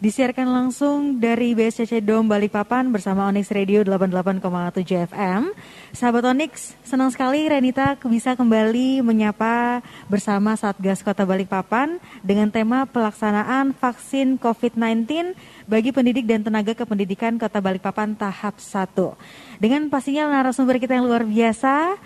Disiarkan 0.00 0.48
langsung 0.48 1.20
dari 1.20 1.56
BSCC 1.56 2.04
Dom 2.04 2.24
Balikpapan 2.24 2.88
bersama 2.88 3.28
Onyx 3.28 3.52
Radio 3.52 3.84
88,7 3.84 5.12
FM. 5.12 5.52
Sahabat 5.92 6.24
Onyx, 6.28 6.72
senang 6.88 7.12
sekali 7.12 7.44
Renita 7.44 8.00
bisa 8.04 8.32
kembali 8.32 9.04
menyapa 9.04 9.84
bersama 10.08 10.56
Satgas 10.56 11.04
Kota 11.04 11.28
Balikpapan 11.28 12.00
dengan 12.24 12.48
tema 12.48 12.88
pelaksanaan 12.88 13.76
vaksin 13.76 14.40
COVID-19 14.40 15.36
bagi 15.68 15.92
pendidik 15.92 16.24
dan 16.24 16.48
tenaga 16.48 16.72
kependidikan 16.72 17.36
Kota 17.36 17.60
Balikpapan 17.60 18.16
tahap 18.16 18.56
1. 18.56 18.92
Dengan 19.60 19.88
pastinya 19.92 20.32
narasumber 20.32 20.80
kita 20.80 20.96
yang 20.96 21.12
luar 21.12 21.28
biasa, 21.28 22.00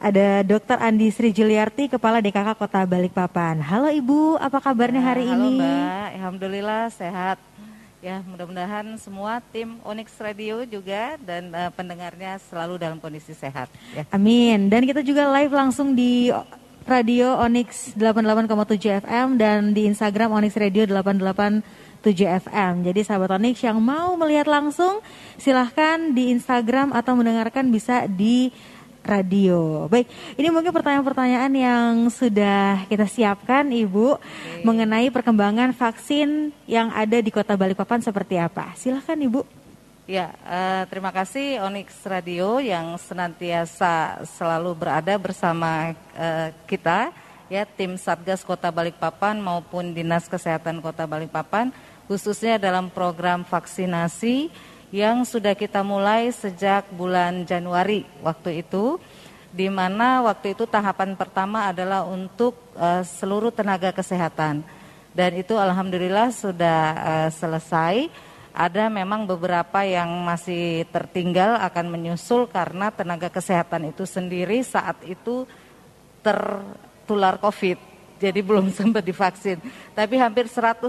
ada 0.00 0.40
Dr. 0.40 0.80
Andi 0.80 1.12
Sri 1.12 1.28
Juliarti, 1.28 1.92
Kepala 1.92 2.24
DKK 2.24 2.56
Kota 2.56 2.88
Balikpapan. 2.88 3.60
Halo 3.60 3.92
Ibu, 3.92 4.40
apa 4.40 4.56
kabarnya 4.56 5.04
hari 5.04 5.28
halo 5.28 5.52
ini? 5.52 5.60
Mbak, 5.60 6.08
Alhamdulillah 6.16 6.84
sehat. 6.88 7.36
Ya, 8.00 8.24
mudah-mudahan 8.24 8.96
semua 8.96 9.44
tim 9.52 9.76
Onyx 9.84 10.16
Radio 10.16 10.64
juga 10.64 11.20
dan 11.20 11.52
uh, 11.52 11.68
pendengarnya 11.76 12.40
selalu 12.48 12.80
dalam 12.80 12.96
kondisi 12.96 13.36
sehat. 13.36 13.68
Ya. 13.92 14.08
Amin. 14.08 14.72
Dan 14.72 14.88
kita 14.88 15.04
juga 15.04 15.28
live 15.36 15.52
langsung 15.52 15.92
di 15.92 16.32
Radio 16.88 17.36
Onyx 17.36 17.92
88,7 18.00 19.04
FM 19.04 19.36
dan 19.36 19.76
di 19.76 19.84
Instagram 19.84 20.32
Onyx 20.32 20.56
Radio 20.56 20.88
88 20.88 21.60
7 22.00 22.40
FM. 22.48 22.72
Jadi 22.88 23.00
sahabat 23.04 23.36
Onyx 23.36 23.60
yang 23.60 23.76
mau 23.76 24.16
melihat 24.16 24.48
langsung 24.48 25.04
silahkan 25.36 26.00
di 26.16 26.32
Instagram 26.32 26.96
atau 26.96 27.12
mendengarkan 27.12 27.68
bisa 27.68 28.08
di 28.08 28.48
radio. 29.10 29.90
Baik, 29.90 30.06
ini 30.38 30.48
mungkin 30.54 30.70
pertanyaan-pertanyaan 30.70 31.50
yang 31.50 31.92
sudah 32.14 32.86
kita 32.86 33.10
siapkan 33.10 33.66
Ibu 33.66 34.14
okay. 34.14 34.62
mengenai 34.62 35.10
perkembangan 35.10 35.74
vaksin 35.74 36.54
yang 36.70 36.94
ada 36.94 37.18
di 37.18 37.34
Kota 37.34 37.58
Balikpapan 37.58 37.98
seperti 37.98 38.38
apa. 38.38 38.70
Silahkan 38.78 39.18
Ibu. 39.18 39.42
Ya, 40.10 40.34
uh, 40.42 40.82
terima 40.90 41.14
kasih 41.14 41.62
Onyx 41.62 42.02
Radio 42.06 42.58
yang 42.58 42.98
senantiasa 42.98 44.22
selalu 44.38 44.74
berada 44.74 45.14
bersama 45.18 45.94
uh, 46.18 46.50
kita 46.66 47.14
ya 47.50 47.66
tim 47.66 47.98
Satgas 47.98 48.46
Kota 48.46 48.70
Balikpapan 48.70 49.38
maupun 49.42 49.90
Dinas 49.90 50.30
Kesehatan 50.30 50.78
Kota 50.78 51.06
Balikpapan 51.06 51.74
khususnya 52.10 52.58
dalam 52.58 52.90
program 52.90 53.46
vaksinasi 53.46 54.50
yang 54.90 55.22
sudah 55.22 55.54
kita 55.54 55.86
mulai 55.86 56.34
sejak 56.34 56.90
bulan 56.90 57.46
Januari 57.46 58.02
waktu 58.26 58.66
itu 58.66 58.98
di 59.50 59.66
mana 59.66 60.22
waktu 60.22 60.54
itu 60.54 60.66
tahapan 60.66 61.18
pertama 61.18 61.70
adalah 61.70 62.06
untuk 62.06 62.54
uh, 62.78 63.02
seluruh 63.02 63.50
tenaga 63.50 63.90
kesehatan. 63.90 64.62
Dan 65.10 65.30
itu 65.34 65.58
alhamdulillah 65.58 66.30
sudah 66.30 66.80
uh, 66.94 67.28
selesai. 67.34 68.06
Ada 68.50 68.90
memang 68.90 69.26
beberapa 69.26 69.82
yang 69.86 70.10
masih 70.26 70.86
tertinggal 70.90 71.58
akan 71.62 71.86
menyusul 71.86 72.50
karena 72.50 72.90
tenaga 72.90 73.30
kesehatan 73.30 73.94
itu 73.94 74.06
sendiri 74.06 74.62
saat 74.66 74.98
itu 75.06 75.46
tertular 76.22 77.38
Covid 77.38 77.89
jadi 78.20 78.44
belum 78.44 78.68
sempat 78.76 79.00
divaksin 79.00 79.56
tapi 79.96 80.20
hampir 80.20 80.44
111 80.44 80.84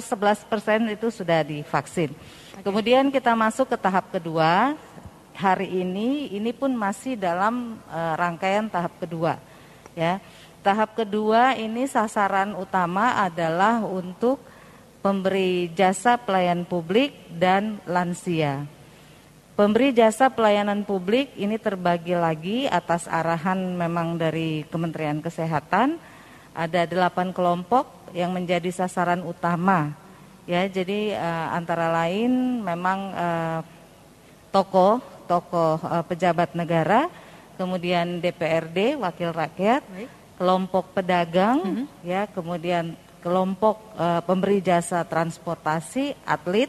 persen 0.52 0.84
itu 0.92 1.08
sudah 1.08 1.42
divaksin 1.48 2.12
Kemudian 2.62 3.10
kita 3.10 3.34
masuk 3.34 3.74
ke 3.74 3.78
tahap 3.80 4.14
kedua. 4.14 4.78
Hari 5.34 5.82
ini 5.82 6.30
ini 6.30 6.54
pun 6.54 6.70
masih 6.78 7.18
dalam 7.18 7.82
uh, 7.90 8.14
rangkaian 8.14 8.70
tahap 8.70 8.94
kedua. 9.02 9.42
Ya. 9.98 10.22
Tahap 10.62 10.94
kedua 10.94 11.58
ini 11.58 11.90
sasaran 11.90 12.54
utama 12.54 13.18
adalah 13.18 13.82
untuk 13.82 14.38
pemberi 15.02 15.74
jasa 15.74 16.22
pelayan 16.22 16.62
publik 16.70 17.18
dan 17.34 17.82
lansia. 17.90 18.70
Pemberi 19.58 19.90
jasa 19.90 20.30
pelayanan 20.30 20.86
publik 20.86 21.34
ini 21.34 21.58
terbagi 21.58 22.14
lagi 22.14 22.70
atas 22.70 23.10
arahan 23.10 23.58
memang 23.74 24.22
dari 24.22 24.70
Kementerian 24.70 25.18
Kesehatan. 25.18 25.98
Ada 26.52 26.88
delapan 26.88 27.32
kelompok 27.32 28.12
yang 28.12 28.36
menjadi 28.36 28.68
sasaran 28.70 29.24
utama 29.24 29.96
Ya, 30.50 30.66
jadi 30.66 31.14
uh, 31.14 31.48
antara 31.54 31.94
lain 31.94 32.60
memang 32.66 33.00
uh, 33.14 33.60
tokoh 34.50 34.98
tokoh 35.30 35.78
uh, 35.80 36.04
pejabat 36.04 36.58
negara, 36.58 37.08
kemudian 37.56 38.20
DPRD, 38.20 39.00
wakil 39.00 39.32
rakyat, 39.32 39.80
Baik. 39.86 40.10
kelompok 40.36 40.92
pedagang, 40.92 41.64
mm 41.64 41.72
-hmm. 41.72 41.86
ya, 42.04 42.22
kemudian 42.28 43.00
kelompok 43.24 43.80
uh, 43.96 44.20
pemberi 44.28 44.60
jasa 44.60 45.08
transportasi, 45.08 46.18
atlet, 46.28 46.68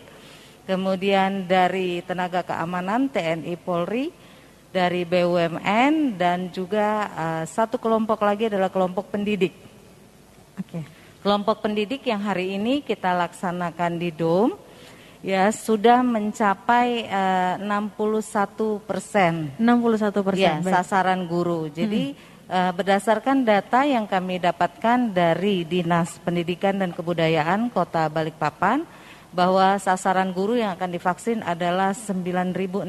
kemudian 0.69 1.49
dari 1.49 2.07
tenaga 2.07 2.47
keamanan 2.47 3.11
TNI 3.11 3.57
Polri, 3.59 4.15
dari 4.71 5.03
BUMN 5.03 6.17
dan 6.17 6.49
juga 6.55 7.09
uh, 7.13 7.45
satu 7.45 7.83
kelompok 7.83 8.23
lagi 8.23 8.47
adalah 8.47 8.71
kelompok 8.71 9.11
pendidik. 9.11 9.62
Oke. 10.59 10.81
Kelompok 11.23 11.63
pendidik 11.63 12.03
yang 12.03 12.19
hari 12.19 12.59
ini 12.59 12.83
kita 12.83 13.15
laksanakan 13.15 13.95
di 13.95 14.11
DOM 14.11 14.59
ya 15.23 15.49
sudah 15.55 16.03
mencapai 16.03 17.07
uh, 17.07 17.55
61 17.63 18.83
persen. 18.83 19.55
61 19.57 20.11
persen. 20.27 20.59
Ya, 20.59 20.59
sasaran 20.61 21.31
guru. 21.31 21.71
Jadi 21.71 22.13
hmm. 22.13 22.51
uh, 22.51 22.73
berdasarkan 22.75 23.47
data 23.47 23.87
yang 23.87 24.11
kami 24.11 24.43
dapatkan 24.43 25.15
dari 25.15 25.63
Dinas 25.63 26.19
Pendidikan 26.21 26.83
dan 26.83 26.91
Kebudayaan 26.91 27.71
Kota 27.71 28.11
Balikpapan 28.11 28.83
bahwa 29.33 29.79
sasaran 29.81 30.35
guru 30.35 30.61
yang 30.61 30.77
akan 30.77 30.91
divaksin 30.93 31.41
adalah 31.41 31.97
9.060. 31.97 32.85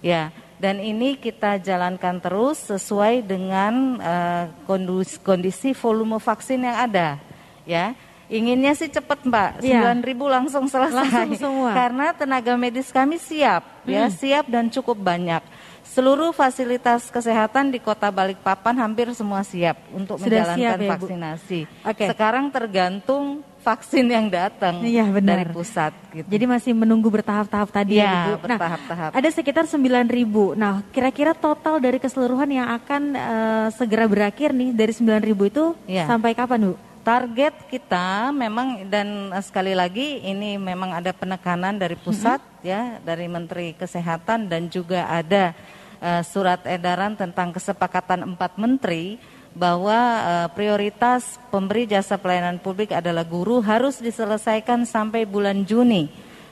Ya, 0.00 0.32
dan 0.60 0.76
ini 0.76 1.16
kita 1.16 1.56
jalankan 1.56 2.20
terus 2.20 2.60
sesuai 2.68 3.24
dengan 3.24 3.96
uh, 3.96 4.44
kondisi, 4.68 5.16
kondisi 5.24 5.72
volume 5.72 6.20
vaksin 6.20 6.68
yang 6.68 6.76
ada 6.76 7.16
ya 7.64 7.96
inginnya 8.30 8.76
sih 8.76 8.86
cepat 8.86 9.26
mbak 9.26 9.64
ya. 9.64 9.90
9 9.90 10.06
ribu 10.06 10.30
langsung 10.30 10.70
selesai 10.70 11.02
langsung 11.02 11.34
semua. 11.34 11.72
karena 11.80 12.06
tenaga 12.14 12.54
medis 12.54 12.92
kami 12.92 13.16
siap 13.18 13.64
ya, 13.88 14.06
hmm. 14.06 14.12
ya 14.12 14.12
siap 14.12 14.44
dan 14.46 14.68
cukup 14.70 15.00
banyak 15.00 15.42
seluruh 15.90 16.30
fasilitas 16.30 17.10
kesehatan 17.10 17.74
di 17.74 17.82
kota 17.82 18.12
Balikpapan 18.14 18.78
hampir 18.78 19.10
semua 19.10 19.42
siap 19.42 19.74
untuk 19.90 20.22
Sudah 20.22 20.54
menjalankan 20.54 20.60
siap, 20.60 20.78
ya, 20.78 20.90
vaksinasi 20.94 21.60
okay. 21.82 22.08
sekarang 22.14 22.46
tergantung 22.54 23.42
vaksin 23.60 24.08
yang 24.08 24.26
datang 24.32 24.80
iya, 24.80 25.04
benar. 25.04 25.44
dari 25.44 25.52
pusat. 25.52 25.92
Gitu. 26.10 26.26
Jadi 26.26 26.44
masih 26.48 26.72
menunggu 26.72 27.12
bertahap-tahap 27.12 27.68
tadi 27.68 28.00
ya, 28.00 28.04
ya. 28.04 28.12
Nah, 28.34 28.40
bertahap-tahap. 28.40 29.10
Ada 29.12 29.28
sekitar 29.30 29.64
9 29.68 30.08
ribu. 30.08 30.56
Nah, 30.56 30.80
kira-kira 30.90 31.36
total 31.36 31.76
dari 31.78 32.00
keseluruhan 32.00 32.48
yang 32.48 32.68
akan 32.80 33.02
uh, 33.14 33.68
segera 33.76 34.08
berakhir 34.08 34.56
nih 34.56 34.72
dari 34.72 34.92
9 34.96 35.20
ribu 35.20 35.46
itu 35.46 35.76
ya. 35.84 36.08
sampai 36.08 36.32
kapan 36.32 36.72
Bu? 36.72 36.74
Target 37.00 37.56
kita 37.72 38.28
memang 38.28 38.84
dan 38.92 39.32
sekali 39.40 39.72
lagi 39.72 40.20
ini 40.20 40.60
memang 40.60 40.92
ada 40.92 41.16
penekanan 41.16 41.80
dari 41.80 41.96
pusat 41.96 42.36
mm 42.44 42.52
-hmm. 42.60 42.68
ya 42.68 42.82
dari 43.00 43.24
Menteri 43.24 43.72
Kesehatan 43.72 44.52
dan 44.52 44.68
juga 44.68 45.08
ada 45.08 45.56
uh, 46.00 46.20
surat 46.20 46.60
edaran 46.68 47.16
tentang 47.16 47.56
kesepakatan 47.56 48.24
empat 48.36 48.60
menteri 48.60 49.16
bahwa 49.54 49.98
uh, 50.22 50.48
prioritas 50.54 51.36
pemberi 51.50 51.84
jasa 51.86 52.14
pelayanan 52.14 52.62
publik 52.62 52.94
adalah 52.94 53.26
guru 53.26 53.58
harus 53.58 53.98
diselesaikan 53.98 54.86
sampai 54.86 55.26
bulan 55.26 55.66
Juni 55.66 56.10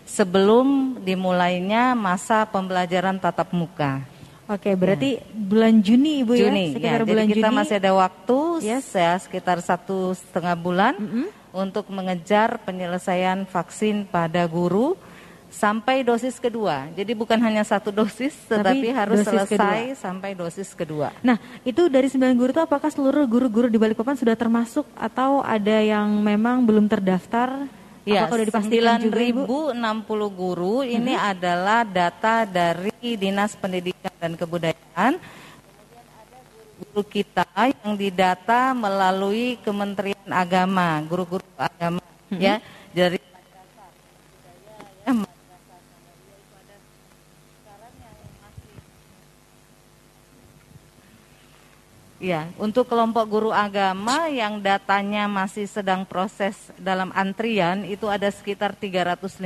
sebelum 0.09 0.99
dimulainya 1.05 1.93
masa 1.95 2.49
pembelajaran 2.49 3.21
tatap 3.21 3.53
muka. 3.55 4.03
Oke, 4.49 4.73
berarti 4.73 5.21
ya. 5.21 5.23
bulan 5.37 5.85
Juni 5.85 6.25
Ibu 6.25 6.33
ya? 6.33 6.49
Juni, 6.49 6.65
ya? 6.65 6.75
Sekitar 6.81 7.01
ya, 7.05 7.07
bulan 7.07 7.25
jadi 7.29 7.37
kita 7.37 7.49
Juni. 7.53 7.59
masih 7.61 7.75
ada 7.77 7.93
waktu 7.93 8.39
yes. 8.65 8.89
ya 8.97 9.13
sekitar 9.21 9.59
satu 9.61 10.17
setengah 10.17 10.57
bulan 10.57 10.95
mm 10.97 11.09
-hmm. 11.13 11.27
untuk 11.53 11.85
mengejar 11.93 12.57
penyelesaian 12.65 13.45
vaksin 13.45 14.09
pada 14.09 14.49
guru 14.49 14.97
sampai 15.49 16.05
dosis 16.05 16.37
kedua. 16.37 16.89
Jadi 16.93 17.13
bukan 17.17 17.41
hanya 17.41 17.65
satu 17.65 17.89
dosis, 17.89 18.37
tetapi 18.47 18.89
Tapi 18.89 18.89
harus 18.93 19.19
selesai 19.25 19.93
kedua. 19.93 20.01
sampai 20.01 20.31
dosis 20.37 20.69
kedua. 20.77 21.09
Nah, 21.25 21.41
itu 21.65 21.89
dari 21.89 22.07
9 22.07 22.37
guru 22.37 22.51
itu 22.53 22.63
apakah 22.63 22.93
seluruh 22.93 23.25
guru-guru 23.25 23.67
di 23.67 23.81
Balikpapan 23.81 24.17
sudah 24.17 24.37
termasuk 24.37 24.85
atau 24.95 25.41
ada 25.43 25.81
yang 25.81 26.09
memang 26.21 26.63
belum 26.65 26.87
terdaftar? 26.87 27.69
Ya, 28.09 28.25
Apakah 28.25 28.41
sudah 28.41 28.47
dipastikan 28.49 28.99
9.060 29.05 30.33
guru 30.33 30.81
hmm. 30.81 30.97
ini 30.97 31.13
adalah 31.13 31.85
data 31.85 32.49
dari 32.49 33.21
Dinas 33.21 33.53
Pendidikan 33.53 34.15
dan 34.17 34.33
Kebudayaan. 34.33 35.21
Kemudian 35.21 36.05
ada 36.09 36.39
guru-guru 36.49 37.03
kita 37.05 37.45
yang 37.69 37.93
didata 38.01 38.73
melalui 38.73 39.61
Kementerian 39.61 40.31
Agama, 40.33 41.05
guru-guru 41.05 41.45
agama 41.61 42.01
hmm. 42.33 42.41
ya 42.41 42.65
dari 42.97 43.28
Ya, 52.19 52.51
untuk 52.59 52.91
kelompok 52.91 53.31
guru 53.31 53.51
agama 53.55 54.27
yang 54.27 54.59
datanya 54.59 55.31
masih 55.31 55.71
sedang 55.71 56.03
proses 56.03 56.59
dalam 56.75 57.15
antrian 57.15 57.87
itu 57.87 58.11
ada 58.11 58.27
sekitar 58.27 58.75
350 58.75 59.39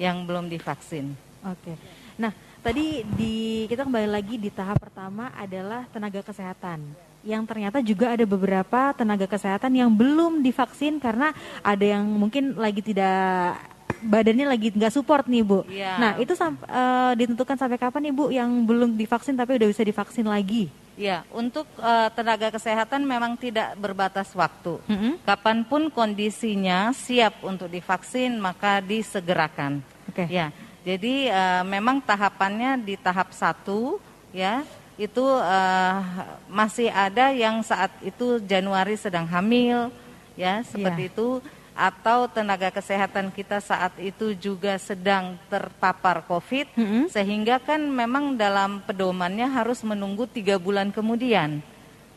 yang 0.00 0.24
belum 0.24 0.48
divaksin. 0.48 1.12
Oke. 1.44 1.76
Nah, 2.16 2.32
tadi 2.64 3.04
di 3.04 3.68
kita 3.68 3.84
kembali 3.84 4.08
lagi 4.08 4.40
di 4.40 4.48
tahap 4.48 4.80
pertama 4.80 5.28
adalah 5.36 5.84
tenaga 5.92 6.24
kesehatan 6.24 7.08
yang 7.20 7.44
ternyata 7.44 7.84
juga 7.84 8.16
ada 8.16 8.24
beberapa 8.24 8.96
tenaga 8.96 9.28
kesehatan 9.28 9.76
yang 9.76 9.90
belum 9.92 10.40
divaksin 10.40 10.96
karena 10.96 11.36
ada 11.60 11.84
yang 11.84 12.08
mungkin 12.08 12.56
lagi 12.56 12.80
tidak 12.80 13.60
badannya 14.00 14.46
lagi 14.48 14.72
nggak 14.72 14.94
support 14.94 15.28
nih 15.28 15.44
bu. 15.44 15.68
Ya. 15.68 16.00
Nah 16.00 16.12
itu 16.16 16.32
uh, 16.32 17.12
ditentukan 17.12 17.60
sampai 17.60 17.76
kapan 17.76 18.08
nih 18.08 18.14
bu 18.14 18.24
yang 18.32 18.48
belum 18.64 18.96
divaksin 18.96 19.36
tapi 19.36 19.60
udah 19.60 19.68
bisa 19.68 19.84
divaksin 19.84 20.24
lagi? 20.24 20.72
Ya, 20.98 21.22
untuk 21.30 21.62
uh, 21.78 22.10
tenaga 22.10 22.50
kesehatan 22.50 23.06
memang 23.06 23.38
tidak 23.38 23.78
berbatas 23.78 24.34
waktu. 24.34 24.82
Mm 24.90 24.98
-hmm. 24.98 25.12
Kapan 25.22 25.58
pun 25.62 25.82
kondisinya 25.94 26.90
siap 26.90 27.38
untuk 27.46 27.70
divaksin 27.70 28.34
maka 28.42 28.82
disegerakan. 28.82 29.78
Oke. 30.10 30.26
Okay. 30.26 30.34
Ya, 30.34 30.50
jadi 30.82 31.30
uh, 31.30 31.62
memang 31.62 32.02
tahapannya 32.02 32.82
di 32.82 32.98
tahap 32.98 33.30
satu, 33.30 34.02
ya 34.34 34.66
itu 34.98 35.22
uh, 35.22 36.02
masih 36.50 36.90
ada 36.90 37.30
yang 37.30 37.62
saat 37.62 37.94
itu 38.02 38.42
Januari 38.42 38.98
sedang 38.98 39.22
hamil, 39.30 39.94
ya 40.34 40.66
seperti 40.66 41.06
yeah. 41.06 41.10
itu 41.14 41.28
atau 41.78 42.26
tenaga 42.26 42.74
kesehatan 42.74 43.30
kita 43.30 43.62
saat 43.62 43.94
itu 44.02 44.34
juga 44.34 44.74
sedang 44.82 45.38
terpapar 45.46 46.26
COVID, 46.26 46.74
mm 46.74 46.86
-hmm. 46.90 47.04
sehingga 47.06 47.62
kan 47.62 47.78
memang 47.78 48.34
dalam 48.34 48.82
pedomannya 48.82 49.46
harus 49.46 49.86
menunggu 49.86 50.26
tiga 50.26 50.58
bulan 50.58 50.90
kemudian, 50.90 51.62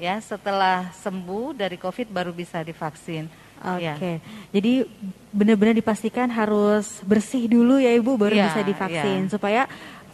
ya 0.02 0.18
setelah 0.18 0.90
sembuh 1.06 1.54
dari 1.54 1.78
COVID 1.78 2.10
baru 2.10 2.34
bisa 2.34 2.66
divaksin. 2.66 3.30
Oke, 3.62 3.86
okay. 3.86 4.16
ya. 4.18 4.18
jadi 4.58 4.90
benar-benar 5.30 5.78
dipastikan 5.78 6.25
harus 6.34 6.98
bersih 7.06 7.46
dulu 7.46 7.78
ya 7.78 7.94
ibu 7.94 8.18
baru 8.18 8.34
ya, 8.34 8.50
bisa 8.50 8.66
divaksin 8.66 9.30
ya. 9.30 9.30
supaya 9.30 9.62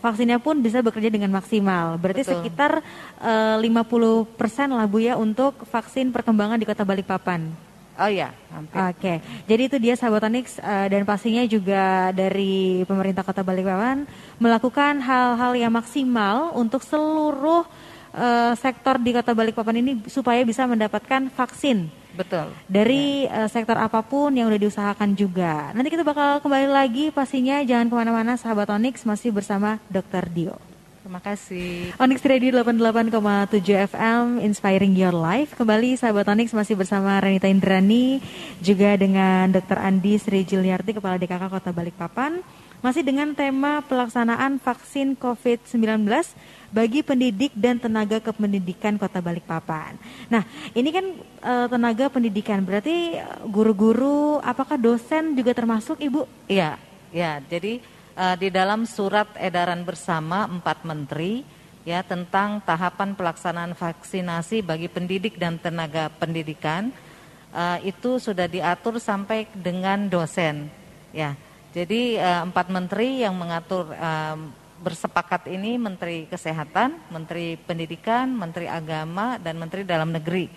vaksinnya 0.04 0.44
pun 0.44 0.60
bisa 0.60 0.84
bekerja 0.84 1.08
dengan 1.08 1.32
maksimal. 1.32 1.96
Berarti 1.96 2.28
Betul. 2.28 2.44
sekitar 2.44 2.84
uh, 3.24 3.56
50% 3.64 4.76
lah 4.76 4.84
Bu 4.92 5.00
ya 5.00 5.16
untuk 5.16 5.64
vaksin 5.72 6.12
perkembangan 6.12 6.60
di 6.60 6.68
Kota 6.68 6.84
Balikpapan. 6.84 7.67
Oh 7.98 8.12
ya, 8.14 8.30
Oke, 8.54 8.78
okay. 8.94 9.18
jadi 9.50 9.62
itu 9.66 9.78
dia 9.82 9.98
sahabat 9.98 10.30
Onyx 10.30 10.62
uh, 10.62 10.86
dan 10.86 11.02
pastinya 11.02 11.42
juga 11.50 12.14
dari 12.14 12.86
pemerintah 12.86 13.26
Kota 13.26 13.42
Balikpapan 13.42 14.06
melakukan 14.38 15.02
hal-hal 15.02 15.58
yang 15.58 15.74
maksimal 15.74 16.54
untuk 16.54 16.86
seluruh 16.86 17.66
uh, 18.14 18.54
sektor 18.54 19.02
di 19.02 19.18
Kota 19.18 19.34
Balikpapan 19.34 19.82
ini 19.82 20.06
supaya 20.06 20.46
bisa 20.46 20.70
mendapatkan 20.70 21.34
vaksin. 21.34 21.90
Betul. 22.14 22.54
Dari 22.70 23.26
ya. 23.26 23.46
uh, 23.46 23.50
sektor 23.50 23.78
apa 23.78 24.06
pun 24.06 24.30
yang 24.30 24.46
udah 24.46 24.62
diusahakan 24.62 25.18
juga. 25.18 25.74
Nanti 25.74 25.90
kita 25.90 26.06
bakal 26.06 26.38
kembali 26.42 26.70
lagi 26.70 27.10
pastinya 27.10 27.66
jangan 27.66 27.90
ke 27.90 27.96
mana-mana 27.98 28.38
sahabat 28.38 28.70
Onyx 28.74 29.06
masih 29.10 29.34
bersama 29.34 29.82
Dr. 29.90 30.26
Dio. 30.30 30.67
Terima 31.08 31.24
kasih. 31.24 31.96
Onyx 32.04 32.20
Radio 32.28 32.52
88,7 32.68 33.64
FM 33.96 34.44
Inspiring 34.44 34.92
Your 34.92 35.16
Life. 35.16 35.56
Kembali 35.56 35.96
sahabat 35.96 36.28
Onyx 36.28 36.52
masih 36.52 36.76
bersama 36.76 37.16
Renita 37.24 37.48
Indrani 37.48 38.20
juga 38.60 38.92
dengan 39.00 39.48
Dr. 39.48 39.80
Andi 39.88 40.20
Sri 40.20 40.44
Juliarti 40.44 40.92
Kepala 40.92 41.16
DKK 41.16 41.48
Kota 41.48 41.72
Balikpapan. 41.72 42.44
Masih 42.84 43.08
dengan 43.08 43.32
tema 43.32 43.80
pelaksanaan 43.88 44.60
vaksin 44.60 45.16
COVID-19 45.16 46.12
bagi 46.76 47.00
pendidik 47.08 47.56
dan 47.56 47.80
tenaga 47.80 48.20
kependidikan 48.20 49.00
Kota 49.00 49.24
Balikpapan. 49.24 49.96
Nah, 50.28 50.44
ini 50.76 50.92
kan 50.92 51.06
e, 51.24 51.54
tenaga 51.72 52.12
pendidikan 52.12 52.60
berarti 52.68 53.16
guru-guru 53.48 54.44
apakah 54.44 54.76
dosen 54.76 55.40
juga 55.40 55.56
termasuk 55.56 56.04
Ibu? 56.04 56.52
Iya, 56.52 56.76
ya. 57.16 57.40
Jadi 57.48 57.96
uh, 58.18 58.36
di 58.36 58.50
dalam 58.50 58.90
surat 58.90 59.30
edaran 59.38 59.86
bersama 59.86 60.50
empat 60.50 60.82
menteri 60.82 61.46
ya 61.88 62.04
tentang 62.04 62.60
tahapan 62.66 63.14
pelaksanaan 63.16 63.78
vaksinasi 63.78 64.66
bagi 64.66 64.92
pendidik 64.92 65.40
dan 65.40 65.56
tenaga 65.62 66.12
pendidikan 66.18 66.92
uh, 67.54 67.80
itu 67.86 68.18
sudah 68.18 68.50
diatur 68.50 68.98
sampai 68.98 69.46
dengan 69.54 70.10
dosen 70.10 70.68
ya. 71.14 71.38
Jadi 71.72 72.18
uh, 72.18 72.42
empat 72.50 72.74
menteri 72.74 73.22
yang 73.22 73.38
mengatur 73.38 73.94
uh, 73.94 74.36
bersepakat 74.82 75.46
ini 75.50 75.78
Menteri 75.78 76.26
Kesehatan, 76.26 76.98
Menteri 77.10 77.58
Pendidikan, 77.58 78.30
Menteri 78.30 78.66
Agama 78.66 79.38
dan 79.38 79.62
Menteri 79.62 79.86
Dalam 79.86 80.10
Negeri. 80.10 80.50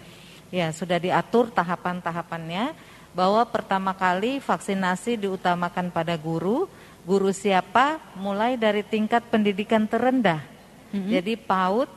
Ya 0.49 0.73
sudah 0.73 0.97
diatur 0.99 1.53
tahapan-tahapannya 1.53 2.73
bahwa 3.15 3.43
pertama 3.47 3.95
kali 3.95 4.39
vaksinasi 4.39 5.19
diutamakan 5.19 5.91
pada 5.91 6.15
guru 6.15 6.71
guru 7.05 7.33
siapa 7.33 8.01
mulai 8.17 8.61
dari 8.61 8.85
tingkat 8.85 9.25
pendidikan 9.29 9.89
terendah. 9.89 10.45
Mm-hmm. 10.91 11.11
Jadi 11.11 11.33
PAUD, 11.39 11.89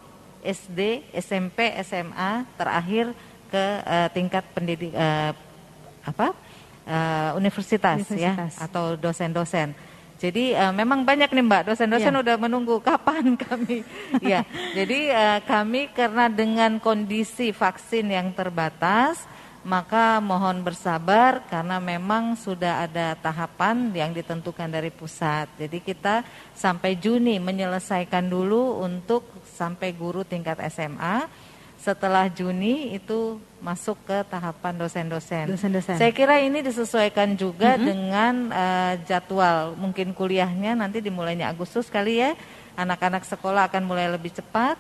SD, 0.44 0.80
SMP, 1.18 1.72
SMA, 1.84 2.44
terakhir 2.60 3.12
ke 3.48 3.66
uh, 3.86 4.08
tingkat 4.12 4.44
pendidik 4.52 4.92
uh, 4.94 5.32
apa? 6.04 6.36
Uh, 6.84 7.40
universitas, 7.40 8.04
ya, 8.12 8.36
universitas 8.36 8.60
ya 8.60 8.64
atau 8.68 9.00
dosen-dosen. 9.00 9.72
Jadi 10.20 10.56
uh, 10.56 10.72
memang 10.72 11.04
banyak 11.04 11.32
nih 11.32 11.44
Mbak 11.44 11.64
dosen-dosen 11.72 12.12
yeah. 12.12 12.24
udah 12.24 12.36
menunggu 12.40 12.80
kapan 12.80 13.36
kami. 13.48 13.84
ya, 14.24 14.44
jadi 14.76 15.00
uh, 15.12 15.40
kami 15.44 15.92
karena 15.96 16.32
dengan 16.32 16.80
kondisi 16.80 17.52
vaksin 17.56 18.12
yang 18.12 18.32
terbatas, 18.36 19.24
maka 19.64 20.20
mohon 20.20 20.60
bersabar 20.60 21.40
karena 21.48 21.80
memang 21.80 22.36
sudah 22.36 22.84
ada 22.84 23.16
tahapan 23.16 23.96
yang 23.96 24.12
ditentukan 24.12 24.68
dari 24.68 24.92
pusat. 24.92 25.48
Jadi 25.56 25.80
kita 25.80 26.28
sampai 26.52 27.00
Juni 27.00 27.40
menyelesaikan 27.40 28.28
dulu 28.28 28.84
untuk 28.84 29.24
sampai 29.48 29.96
guru 29.96 30.28
tingkat 30.28 30.60
SMA. 30.68 31.32
Setelah 31.80 32.28
Juni 32.32 32.96
itu 32.96 33.40
masuk 33.64 34.00
ke 34.04 34.24
tahapan 34.28 34.76
dosen-dosen. 34.76 35.52
Dosen-dosen. 35.52 35.96
Saya 35.96 36.12
kira 36.12 36.44
ini 36.44 36.60
disesuaikan 36.64 37.36
juga 37.36 37.76
mm 37.76 37.80
-hmm. 37.80 37.88
dengan 37.88 38.34
uh, 38.52 38.94
jadwal 39.08 39.76
mungkin 39.80 40.12
kuliahnya 40.12 40.76
nanti 40.76 41.00
dimulainya 41.00 41.52
Agustus 41.52 41.88
kali 41.88 42.20
ya. 42.20 42.36
Anak-anak 42.76 43.24
sekolah 43.28 43.72
akan 43.72 43.84
mulai 43.88 44.12
lebih 44.12 44.32
cepat 44.36 44.76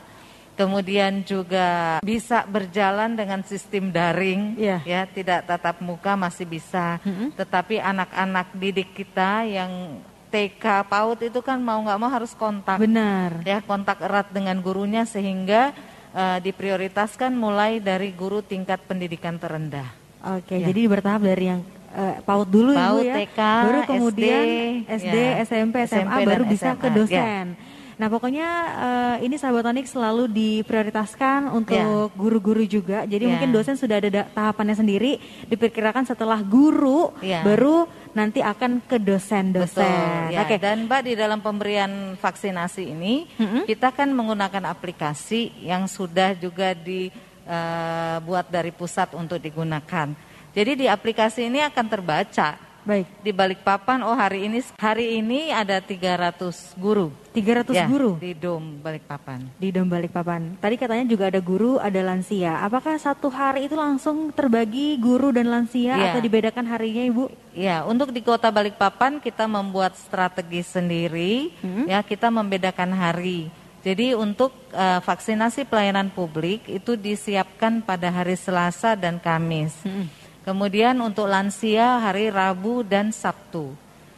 kemudian 0.53 1.25
juga 1.25 1.97
bisa 2.05 2.45
berjalan 2.45 3.17
dengan 3.17 3.41
sistem 3.41 3.89
daring 3.89 4.53
yeah. 4.57 4.81
ya 4.85 5.01
tidak 5.09 5.49
tatap 5.49 5.81
muka 5.81 6.13
masih 6.13 6.45
bisa 6.45 7.01
mm 7.01 7.11
-hmm. 7.11 7.27
tetapi 7.37 7.81
anak-anak 7.81 8.53
didik 8.53 8.93
kita 8.93 9.49
yang 9.49 9.97
TK 10.33 10.89
PAUD 10.89 11.29
itu 11.29 11.39
kan 11.45 11.61
mau 11.61 11.77
nggak 11.81 11.99
mau 12.01 12.09
harus 12.09 12.33
kontak 12.33 12.81
benar 12.81 13.41
ya 13.45 13.61
kontak 13.61 14.01
erat 14.01 14.33
dengan 14.33 14.57
gurunya 14.61 15.05
sehingga 15.05 15.73
uh, 16.13 16.37
diprioritaskan 16.41 17.33
mulai 17.33 17.77
dari 17.77 18.09
guru 18.13 18.41
tingkat 18.41 18.81
pendidikan 18.85 19.37
terendah 19.37 19.89
oke 20.21 20.53
ya. 20.53 20.69
jadi 20.69 20.81
bertahap 20.89 21.21
dari 21.21 21.45
yang 21.53 21.61
uh, 21.93 22.17
PAUD 22.25 22.49
dulu 22.49 22.71
PAUD, 22.73 22.81
ya 22.81 22.89
Bu 22.89 23.01
ya 23.05 23.15
TK, 23.21 23.39
baru 23.41 23.79
kemudian 23.85 24.45
SD, 24.89 24.89
SD 24.89 25.15
ya. 25.17 25.31
SMP 25.45 25.75
SMA 25.85 26.01
SMP 26.17 26.17
baru 26.25 26.43
bisa 26.49 26.69
SMA. 26.73 26.81
ke 26.81 26.87
dosen 26.89 27.45
ya. 27.53 27.72
Nah 27.97 28.07
pokoknya 28.09 28.49
uh, 28.73 29.17
ini 29.21 29.35
sahabat 29.37 29.69
Onyx 29.69 29.93
selalu 29.93 30.29
diprioritaskan 30.29 31.51
untuk 31.53 31.77
ya. 31.77 32.09
guru-guru 32.17 32.63
yeah. 32.65 32.71
juga. 32.71 32.99
Jadi 33.05 33.23
yeah. 33.25 33.31
mungkin 33.35 33.49
dosen 33.53 33.75
sudah 33.77 34.01
ada 34.01 34.25
tahapannya 34.33 34.75
sendiri. 34.77 35.21
Diperkirakan 35.47 36.09
setelah 36.09 36.41
guru 36.41 37.13
yeah. 37.21 37.45
baru 37.45 37.85
nanti 38.13 38.41
akan 38.41 38.85
ke 38.85 38.97
dosen-dosen. 39.01 40.33
Ya. 40.33 40.45
Oke. 40.45 40.57
Okay. 40.57 40.59
Dan 40.61 40.85
Mbak 40.85 41.01
di 41.05 41.13
dalam 41.17 41.39
pemberian 41.41 42.17
vaksinasi 42.17 42.93
ini 42.93 43.25
mm 43.25 43.45
-hmm. 43.45 43.61
kita 43.69 43.89
kan 43.93 44.09
menggunakan 44.13 44.69
aplikasi 44.69 45.65
yang 45.65 45.89
sudah 45.89 46.37
juga 46.37 46.77
dibuat 46.77 48.45
eh, 48.45 48.49
uh, 48.49 48.53
dari 48.53 48.71
pusat 48.73 49.17
untuk 49.17 49.41
digunakan. 49.41 50.13
Jadi 50.53 50.85
di 50.85 50.87
aplikasi 50.89 51.49
ini 51.49 51.65
akan 51.65 51.85
terbaca 51.89 52.72
Baik. 52.83 53.07
Di 53.23 53.31
balik 53.31 53.63
papan, 53.63 54.03
oh 54.03 54.11
hari 54.11 54.51
ini 54.51 54.59
hari 54.75 55.23
ini 55.23 55.55
ada 55.55 55.79
300 55.79 56.75
guru. 56.75 57.15
300 57.31 57.73
ya, 57.73 57.87
guru 57.87 58.19
di 58.19 58.35
Dom 58.35 58.83
Balikpapan. 58.83 59.47
Di 59.55 59.71
Dom 59.71 59.87
Balikpapan. 59.87 60.59
Tadi 60.59 60.75
katanya 60.75 61.07
juga 61.07 61.31
ada 61.31 61.39
guru, 61.39 61.79
ada 61.79 61.97
lansia. 62.03 62.59
Apakah 62.59 62.99
satu 62.99 63.31
hari 63.31 63.71
itu 63.71 63.73
langsung 63.79 64.29
terbagi 64.35 64.99
guru 64.99 65.31
dan 65.31 65.47
lansia 65.49 65.95
ya. 65.95 66.11
atau 66.11 66.19
dibedakan 66.19 66.67
harinya, 66.67 67.03
Ibu? 67.07 67.23
Ya, 67.55 67.87
untuk 67.87 68.11
di 68.11 68.19
Kota 68.19 68.51
Balikpapan 68.51 69.23
kita 69.23 69.47
membuat 69.47 69.95
strategi 69.95 70.61
sendiri. 70.61 71.55
Hmm. 71.63 71.87
Ya, 71.87 72.03
kita 72.03 72.27
membedakan 72.27 72.91
hari. 72.91 73.47
Jadi 73.83 74.15
untuk 74.15 74.55
uh, 74.71 75.03
vaksinasi 75.03 75.67
pelayanan 75.67 76.07
publik 76.07 76.63
itu 76.71 76.95
disiapkan 76.95 77.83
pada 77.83 78.07
hari 78.07 78.39
Selasa 78.39 78.95
dan 78.95 79.19
Kamis. 79.19 79.75
Hmm. 79.83 80.07
Kemudian 80.43 80.99
untuk 80.99 81.31
lansia 81.31 82.03
hari 82.03 82.27
Rabu 82.27 82.83
dan 82.83 83.15
Sabtu. 83.15 83.71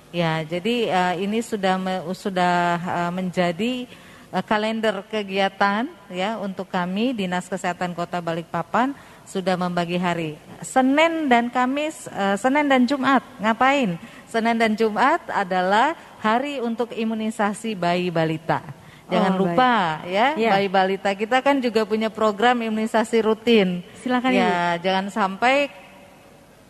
Ya, 0.09 0.41
jadi 0.41 0.89
uh, 0.89 1.13
ini 1.21 1.43
sudah 1.45 1.77
me, 1.77 2.01
sudah 2.17 2.81
uh, 2.81 3.11
menjadi 3.13 3.85
uh, 4.33 4.41
kalender 4.41 5.05
kegiatan 5.05 5.85
ya 6.09 6.41
untuk 6.41 6.65
kami 6.65 7.13
Dinas 7.13 7.45
Kesehatan 7.45 7.93
Kota 7.93 8.25
Balikpapan 8.25 8.97
sudah 9.29 9.53
membagi 9.53 10.01
hari. 10.01 10.33
Senin 10.65 11.29
dan 11.29 11.53
Kamis, 11.53 12.09
uh, 12.09 12.33
Senin 12.41 12.65
dan 12.65 12.89
Jumat 12.89 13.21
ngapain? 13.37 14.01
Senin 14.25 14.57
dan 14.57 14.73
Jumat 14.73 15.21
adalah 15.29 15.93
hari 16.25 16.57
untuk 16.57 16.89
imunisasi 16.89 17.77
bayi 17.77 18.09
balita. 18.09 18.65
Jangan 19.05 19.37
oh, 19.37 19.39
lupa 19.45 20.01
baik. 20.01 20.09
ya, 20.09 20.27
ya, 20.33 20.51
bayi 20.57 20.65
balita 20.73 21.13
kita 21.13 21.37
kan 21.45 21.61
juga 21.61 21.85
punya 21.85 22.09
program 22.09 22.57
imunisasi 22.65 23.21
rutin. 23.21 23.85
Silakan 24.01 24.33
ya, 24.33 24.49
Ibu. 24.73 24.81
jangan 24.81 25.05
sampai 25.13 25.69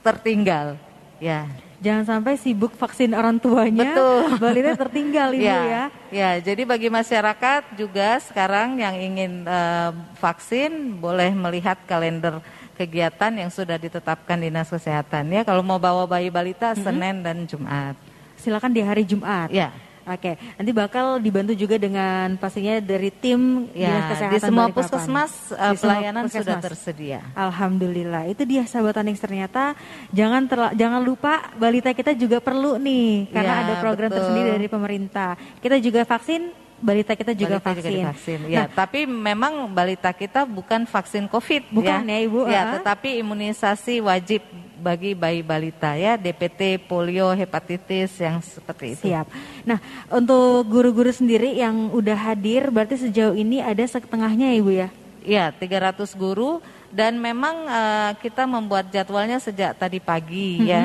tertinggal. 0.05 0.77
Ya. 1.17 1.49
Jangan 1.81 2.05
sampai 2.07 2.39
sibuk 2.39 2.71
vaksin 2.79 3.11
orang 3.11 3.35
tuanya, 3.37 3.93
Betul. 3.93 4.21
balita 4.43 4.73
tertinggal 4.79 5.35
Ibu 5.35 5.43
ya. 5.43 5.59
Ya, 5.59 5.83
ya 6.09 6.29
jadi 6.39 6.63
bagi 6.63 6.87
masyarakat 6.87 7.75
juga 7.75 8.21
sekarang 8.23 8.79
yang 8.79 8.95
ingin 8.95 9.43
uh, 9.43 9.91
vaksin 10.17 10.97
boleh 10.97 11.35
melihat 11.35 11.75
kalender 11.83 12.39
kegiatan 12.79 13.31
yang 13.31 13.51
sudah 13.51 13.75
ditetapkan 13.75 14.39
Dinas 14.39 14.71
Kesehatan 14.71 15.29
ya. 15.29 15.41
Kalau 15.43 15.61
mau 15.61 15.77
bawa 15.77 16.07
bayi 16.07 16.31
balita 16.31 16.71
mm 16.71 16.75
-hmm. 16.79 16.85
Senin 16.85 17.15
dan 17.21 17.37
Jumat. 17.43 17.95
Silakan 18.39 18.71
di 18.71 18.81
hari 18.81 19.03
Jumat. 19.03 19.51
Ya. 19.51 19.69
Oke, 20.05 20.37
nanti 20.37 20.69
bakal 20.69 21.17
dibantu 21.17 21.57
juga 21.57 21.81
dengan 21.81 22.37
pastinya 22.37 22.77
dari 22.77 23.09
tim 23.09 23.65
ya, 23.73 23.89
Dinas 23.89 24.05
Kesehatan 24.13 24.33
di 24.37 24.37
semua 24.37 24.65
puskesmas 24.69 25.33
uh, 25.49 25.73
di 25.73 25.77
pelayanan 25.81 26.23
puskesmas. 26.29 26.45
sudah 26.45 26.57
tersedia. 26.61 27.19
Alhamdulillah. 27.33 28.29
Itu 28.29 28.45
dia 28.45 28.69
sahabat 28.69 29.01
Anix 29.01 29.17
ternyata 29.17 29.73
jangan 30.13 30.45
terla, 30.45 30.69
jangan 30.77 31.01
lupa 31.01 31.49
balita 31.57 31.89
kita 31.89 32.13
juga 32.13 32.37
perlu 32.37 32.77
nih 32.77 33.33
karena 33.33 33.53
ya, 33.57 33.61
ada 33.65 33.73
program 33.81 34.09
betul. 34.13 34.17
tersendiri 34.21 34.49
dari 34.61 34.67
pemerintah. 34.69 35.31
Kita 35.57 35.81
juga 35.81 36.05
vaksin 36.05 36.53
balita 36.85 37.17
kita 37.17 37.33
juga 37.33 37.57
balita 37.57 37.69
vaksin. 37.73 37.89
Juga 37.97 38.09
vaksin. 38.13 38.39
Ya, 38.45 38.57
nah, 38.61 38.67
tapi 38.69 39.09
memang 39.09 39.73
balita 39.73 40.13
kita 40.13 40.45
bukan 40.45 40.85
vaksin 40.85 41.25
COVID 41.31 41.73
bukan 41.73 42.01
ya, 42.05 42.13
ya 42.13 42.19
Ibu. 42.29 42.41
Ya, 42.45 42.61
uh 42.61 42.73
tetapi 42.77 43.23
imunisasi 43.23 44.03
wajib 44.03 44.43
bagi 44.85 45.17
bayi 45.17 45.41
balita 45.41 45.97
ya 45.97 46.13
DPT, 46.13 46.77
polio, 46.85 47.33
hepatitis 47.33 48.21
yang 48.21 48.37
seperti 48.45 48.93
itu. 48.93 49.09
Siap. 49.09 49.25
Nah, 49.65 49.81
untuk 50.13 50.69
guru-guru 50.69 51.09
sendiri 51.09 51.57
yang 51.57 51.89
udah 51.89 52.13
hadir 52.13 52.69
berarti 52.69 53.09
sejauh 53.09 53.33
ini 53.33 53.65
ada 53.65 53.81
setengahnya 53.81 54.53
ya 54.53 54.55
Ibu 54.61 54.71
ya? 54.77 54.89
Iya, 55.25 55.45
300 55.57 56.13
guru 56.13 56.61
dan 56.93 57.17
memang 57.17 57.65
uh, 57.65 58.11
kita 58.21 58.45
membuat 58.45 58.93
jadwalnya 58.93 59.41
sejak 59.41 59.73
tadi 59.73 59.97
pagi 59.97 60.61
mm 60.61 60.61
-hmm. 60.61 60.69
ya. 60.69 60.83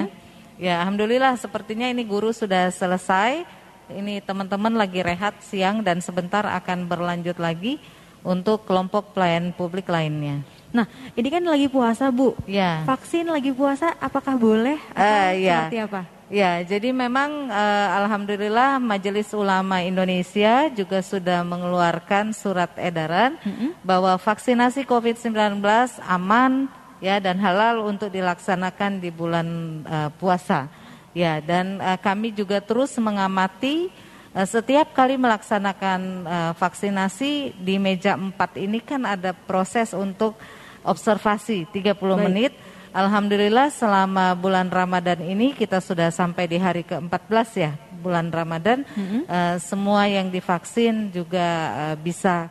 Ya, 0.60 0.74
alhamdulillah 0.84 1.36
sepertinya 1.36 1.88
ini 1.88 2.04
guru 2.04 2.32
sudah 2.32 2.72
selesai. 2.72 3.44
Ini 3.90 4.24
teman-teman 4.24 4.76
lagi 4.76 5.00
rehat 5.04 5.40
siang 5.44 5.84
dan 5.84 6.00
sebentar 6.00 6.44
akan 6.44 6.88
berlanjut 6.88 7.36
lagi 7.40 7.80
untuk 8.20 8.68
kelompok 8.68 9.16
pelayan 9.16 9.56
publik 9.56 9.88
lainnya. 9.88 10.44
Nah, 10.70 10.86
ini 11.18 11.28
kan 11.28 11.42
lagi 11.42 11.66
puasa, 11.66 12.08
Bu. 12.14 12.38
Ya. 12.46 12.86
Vaksin 12.86 13.26
lagi 13.26 13.50
puasa, 13.50 13.94
apakah 13.98 14.38
boleh? 14.38 14.78
Atau 14.94 15.02
uh, 15.02 15.30
ya. 15.34 15.66
Seperti 15.66 15.78
apa? 15.82 16.00
Ya, 16.30 16.62
jadi 16.62 16.94
memang 16.94 17.50
uh, 17.50 17.88
alhamdulillah 18.06 18.78
Majelis 18.78 19.34
Ulama 19.34 19.82
Indonesia 19.82 20.70
juga 20.70 21.02
sudah 21.02 21.42
mengeluarkan 21.42 22.30
surat 22.30 22.70
edaran 22.78 23.34
mm 23.42 23.50
-hmm. 23.50 23.70
bahwa 23.82 24.14
vaksinasi 24.14 24.86
COVID-19 24.86 25.58
aman 26.06 26.70
ya 27.02 27.18
dan 27.18 27.34
halal 27.42 27.82
untuk 27.82 28.14
dilaksanakan 28.14 29.02
di 29.02 29.10
bulan 29.10 29.46
uh, 29.82 30.10
puasa. 30.22 30.70
Ya, 31.10 31.42
dan 31.42 31.82
uh, 31.82 31.98
kami 31.98 32.30
juga 32.30 32.62
terus 32.62 32.94
mengamati 33.02 33.90
uh, 34.30 34.46
setiap 34.46 34.94
kali 34.94 35.18
melaksanakan 35.18 36.00
uh, 36.30 36.52
vaksinasi 36.54 37.58
di 37.58 37.74
meja 37.82 38.14
4 38.14 38.38
ini 38.54 38.78
kan 38.78 39.02
ada 39.02 39.34
proses 39.34 39.90
untuk 39.90 40.38
observasi 40.84 41.68
30 41.68 41.96
Baik. 41.96 42.20
menit. 42.26 42.52
Alhamdulillah 42.90 43.70
selama 43.70 44.34
bulan 44.34 44.66
Ramadan 44.66 45.22
ini 45.22 45.54
kita 45.54 45.78
sudah 45.78 46.10
sampai 46.10 46.50
di 46.50 46.58
hari 46.58 46.82
ke-14 46.82 47.48
ya 47.54 47.72
bulan 48.02 48.34
Ramadan. 48.34 48.82
Mm 48.82 49.04
-hmm. 49.06 49.22
uh, 49.30 49.56
semua 49.62 50.10
yang 50.10 50.26
divaksin 50.26 51.14
juga 51.14 51.46
uh, 51.70 51.96
bisa 52.00 52.50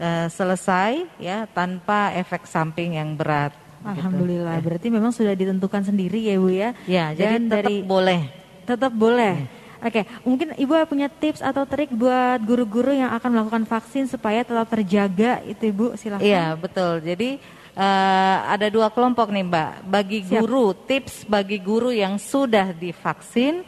uh, 0.00 0.26
selesai 0.32 1.04
ya 1.20 1.44
tanpa 1.52 2.16
efek 2.16 2.48
samping 2.48 2.96
yang 2.96 3.12
berat. 3.12 3.52
Gitu. 3.52 3.92
Alhamdulillah. 3.92 4.54
Gitu. 4.58 4.64
Berarti 4.64 4.86
memang 4.88 5.12
sudah 5.12 5.34
ditentukan 5.36 5.82
sendiri 5.84 6.18
ya 6.24 6.34
Bu 6.40 6.48
ya. 6.48 6.70
Ya, 6.88 7.12
Dan 7.12 7.14
jadi 7.14 7.34
tetap 7.36 7.52
dari 7.52 7.76
boleh. 7.84 8.20
Tetap 8.66 8.92
boleh. 8.96 9.34
Hmm. 9.44 9.65
Oke, 9.86 10.02
mungkin 10.26 10.50
Ibu 10.58 10.74
punya 10.90 11.06
tips 11.06 11.38
atau 11.38 11.62
trik 11.62 11.94
buat 11.94 12.42
guru-guru 12.42 12.90
yang 12.90 13.14
akan 13.14 13.30
melakukan 13.30 13.64
vaksin 13.70 14.10
supaya 14.10 14.42
tetap 14.42 14.66
terjaga 14.66 15.38
itu 15.46 15.70
Ibu 15.70 15.94
silahkan. 15.94 16.26
Iya 16.26 16.58
betul. 16.58 17.06
Jadi 17.06 17.38
uh, 17.78 18.36
ada 18.50 18.66
dua 18.66 18.90
kelompok 18.90 19.30
nih 19.30 19.46
Mbak. 19.46 19.72
Bagi 19.86 20.18
Siap. 20.26 20.42
guru, 20.42 20.74
tips 20.74 21.22
bagi 21.30 21.62
guru 21.62 21.94
yang 21.94 22.18
sudah 22.18 22.74
divaksin, 22.74 23.62